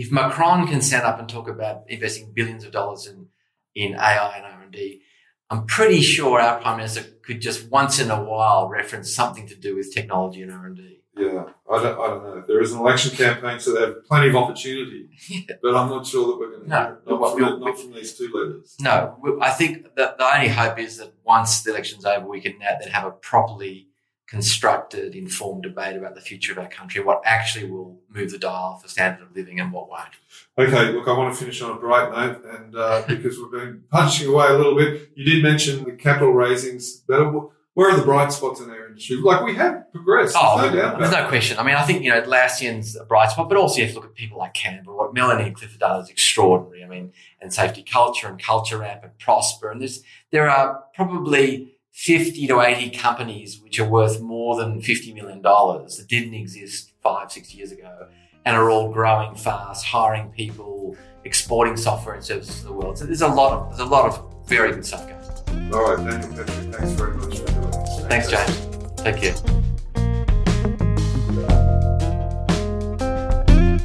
If 0.01 0.11
Macron 0.11 0.67
can 0.67 0.81
stand 0.81 1.05
up 1.05 1.19
and 1.19 1.29
talk 1.29 1.47
about 1.47 1.83
investing 1.89 2.33
billions 2.33 2.65
of 2.65 2.73
dollars 2.73 3.07
in, 3.07 3.27
in 3.75 3.95
AI 3.97 4.37
and 4.39 4.47
R&D, 4.47 5.03
I'm 5.51 5.67
pretty 5.67 6.01
sure 6.01 6.41
our 6.41 6.59
Prime 6.59 6.79
Minister 6.79 7.03
could 7.23 7.43
just 7.43 7.69
once 7.71 7.99
in 7.99 8.11
a 8.11 8.25
while 8.25 8.67
reference 8.69 9.13
something 9.13 9.47
to 9.49 9.55
do 9.57 9.77
with 9.77 9.93
technology 9.93 10.41
and 10.41 10.53
R&D. 10.53 11.03
Yeah, 11.19 11.45
I 11.71 11.83
don't, 11.83 12.01
I 12.01 12.07
don't 12.07 12.23
know. 12.25 12.43
There 12.47 12.63
is 12.63 12.73
an 12.73 12.79
election 12.79 13.15
campaign, 13.15 13.61
so 13.61 13.75
they 13.75 13.81
have 13.83 14.07
plenty 14.07 14.29
of 14.31 14.37
opportunity. 14.37 15.11
Yeah. 15.29 15.57
But 15.63 15.77
I'm 15.77 15.91
not 15.91 16.07
sure 16.07 16.29
that 16.29 16.39
we're 16.39 16.51
going 16.53 16.63
to 16.63 16.69
No. 16.71 16.77
hear 16.83 16.93
it. 16.95 17.11
Not, 17.11 17.21
Well, 17.21 17.31
from, 17.37 17.43
we'll- 17.45 17.59
not 17.61 17.79
from 17.79 17.93
these 17.93 18.17
two 18.17 18.31
leaders. 18.33 18.77
No, 18.81 19.19
I 19.43 19.51
think 19.51 19.95
that 19.97 20.17
the 20.17 20.35
only 20.35 20.49
hope 20.49 20.79
is 20.79 20.97
that 20.97 21.13
once 21.25 21.63
the 21.63 21.73
election's 21.73 22.07
over, 22.07 22.27
we 22.27 22.41
can 22.41 22.59
now 22.59 22.73
then 22.81 22.89
have 22.91 23.05
a 23.05 23.11
properly 23.11 23.89
constructed, 24.31 25.17
informed 25.17 25.65
debate 25.65 25.97
about 25.97 26.15
the 26.15 26.21
future 26.21 26.53
of 26.53 26.59
our 26.59 26.69
country, 26.69 27.03
what 27.03 27.21
actually 27.25 27.69
will 27.69 27.99
move 28.09 28.31
the 28.31 28.39
dial 28.39 28.77
for 28.77 28.87
standard 28.87 29.23
of 29.25 29.35
living 29.35 29.59
and 29.59 29.73
what 29.73 29.91
won't. 29.91 30.09
Okay, 30.57 30.93
look, 30.93 31.09
I 31.09 31.19
want 31.19 31.35
to 31.35 31.39
finish 31.39 31.61
on 31.63 31.73
a 31.73 31.81
bright 31.81 32.13
note, 32.13 32.45
and 32.45 32.77
uh, 32.77 33.03
because 33.09 33.39
we've 33.39 33.51
been 33.51 33.83
punching 33.91 34.29
away 34.29 34.47
a 34.47 34.57
little 34.57 34.77
bit, 34.77 35.11
you 35.17 35.25
did 35.25 35.43
mention 35.43 35.85
the 35.85 35.93
capital 35.93 36.33
raisings. 36.33 36.99
Better, 37.09 37.29
where 37.75 37.91
are 37.91 37.97
the 37.97 38.05
bright 38.05 38.33
spots 38.33 38.61
in 38.61 38.71
our 38.71 38.87
industry? 38.87 39.17
Like 39.17 39.45
we 39.45 39.57
have 39.57 39.91
progressed. 39.93 40.37
Oh, 40.39 40.61
there's 40.61 40.75
no 40.75 40.81
doubt 40.81 40.99
there's 41.01 41.11
no 41.11 41.29
question. 41.29 41.59
I 41.59 41.65
mean, 41.65 41.75
I 41.75 41.83
think, 41.83 42.05
you 42.05 42.11
know, 42.11 42.21
Atlassian's 42.21 42.95
a 42.95 43.05
bright 43.05 43.33
spot, 43.33 43.49
but 43.49 43.59
also 43.59 43.79
you 43.79 43.87
have 43.87 43.95
to 43.95 44.01
look 44.01 44.11
at 44.11 44.15
people 44.15 44.39
like 44.39 44.55
Canva. 44.55 44.87
What 44.87 45.13
Melanie 45.13 45.45
and 45.45 45.57
Clifford 45.57 45.81
done 45.81 46.01
is 46.01 46.09
extraordinary. 46.09 46.85
I 46.85 46.89
mean, 46.89 47.13
and 47.41 47.51
SafetyCulture 47.51 48.29
and 48.29 48.41
Culture 48.41 48.85
Amp 48.85 49.03
and 49.03 49.13
Prospa. 49.19 49.73
And 49.73 49.81
there's, 49.81 50.03
there 50.31 50.49
are 50.49 50.85
probably 50.95 51.79
50 52.01 52.47
to 52.47 52.63
80 52.63 52.97
companies 52.97 53.61
which 53.61 53.79
are 53.79 53.87
worth 53.87 54.23
more 54.23 54.57
than 54.57 54.81
$50 54.81 55.15
million 55.15 55.43
that 55.43 56.07
didn't 56.09 56.33
exist 56.33 56.93
five, 57.03 57.31
six 57.31 57.55
years 57.55 57.73
ago 57.73 58.09
and 58.47 58.57
are 58.57 58.71
all 58.71 58.91
growing 58.91 59.35
fast, 59.35 59.85
hiring 59.85 60.31
people, 60.31 60.97
exporting 61.25 61.77
software 61.77 62.15
and 62.15 62.25
services 62.25 62.61
to 62.61 62.65
the 62.65 62.73
world. 62.73 62.97
So 62.97 63.05
there's 63.05 63.21
a 63.21 63.29
lot 63.29 63.53
of, 63.53 63.69
there's 63.69 63.87
a 63.87 63.93
lot 63.93 64.07
of 64.07 64.49
very 64.49 64.73
good 64.73 64.87
stuff 64.87 65.07
going 65.07 65.21
on. 65.21 65.69
that. 65.69 65.75
All 65.77 65.95
right, 65.95 66.11
Daniel 66.11 66.31
Patrick, 66.31 66.75
thanks 66.75 66.93
very 66.93 67.17
much 67.19 67.39
for 67.39 67.47
doing 67.47 67.71
this. 67.71 68.01
Thanks, 68.07 68.31
James. 68.31 69.03
Take 69.03 69.17
care. 69.19 69.35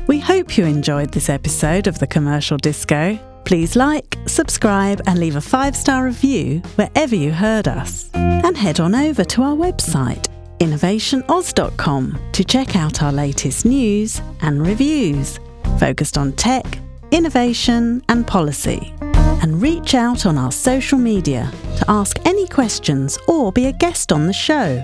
We 0.08 0.20
hope 0.20 0.58
you 0.58 0.64
enjoyed 0.64 1.12
this 1.12 1.28
episode 1.28 1.86
of 1.86 2.00
The 2.00 2.08
Commercial 2.08 2.56
Disco. 2.56 3.20
Please 3.46 3.76
like, 3.76 4.18
subscribe, 4.26 5.02
and 5.06 5.20
leave 5.20 5.36
a 5.36 5.42
five 5.42 5.76
star 5.76 6.04
review 6.04 6.60
wherever 6.76 7.16
you 7.16 7.32
heard 7.32 7.68
us. 7.68 8.10
And 8.14 8.58
head 8.58 8.80
on 8.80 8.96
over 8.96 9.24
to 9.24 9.44
our 9.44 9.56
website, 9.56 10.28
innovationaus.com, 10.60 12.32
to 12.32 12.44
check 12.44 12.76
out 12.76 13.04
our 13.04 13.12
latest 13.12 13.66
news 13.66 14.20
and 14.42 14.66
reviews 14.66 15.40
focused 15.80 16.18
on 16.18 16.34
tech, 16.34 16.66
innovation, 17.12 18.02
and 18.10 18.26
policy. 18.26 18.94
And 19.02 19.62
reach 19.62 19.94
out 19.94 20.26
on 20.26 20.40
our 20.40 20.52
social 20.52 20.98
media 20.98 21.52
to 21.78 21.86
ask 21.88 22.18
any 22.26 22.48
questions 22.48 23.20
or 23.28 23.52
be 23.52 23.68
a 23.68 23.74
guest 23.74 24.12
on 24.12 24.26
the 24.26 24.34
show. 24.34 24.84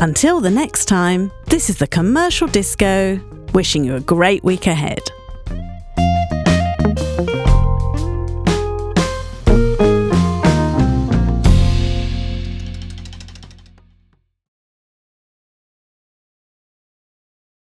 Until 0.00 0.40
the 0.40 0.50
next 0.50 0.86
time, 0.86 1.30
this 1.46 1.68
is 1.68 1.76
the 1.76 1.86
Commercial 1.88 2.48
Disco, 2.48 3.20
wishing 3.52 3.84
you 3.84 3.96
a 3.96 4.00
great 4.00 4.42
week 4.44 4.66
ahead 4.66 5.02
you 7.00 7.37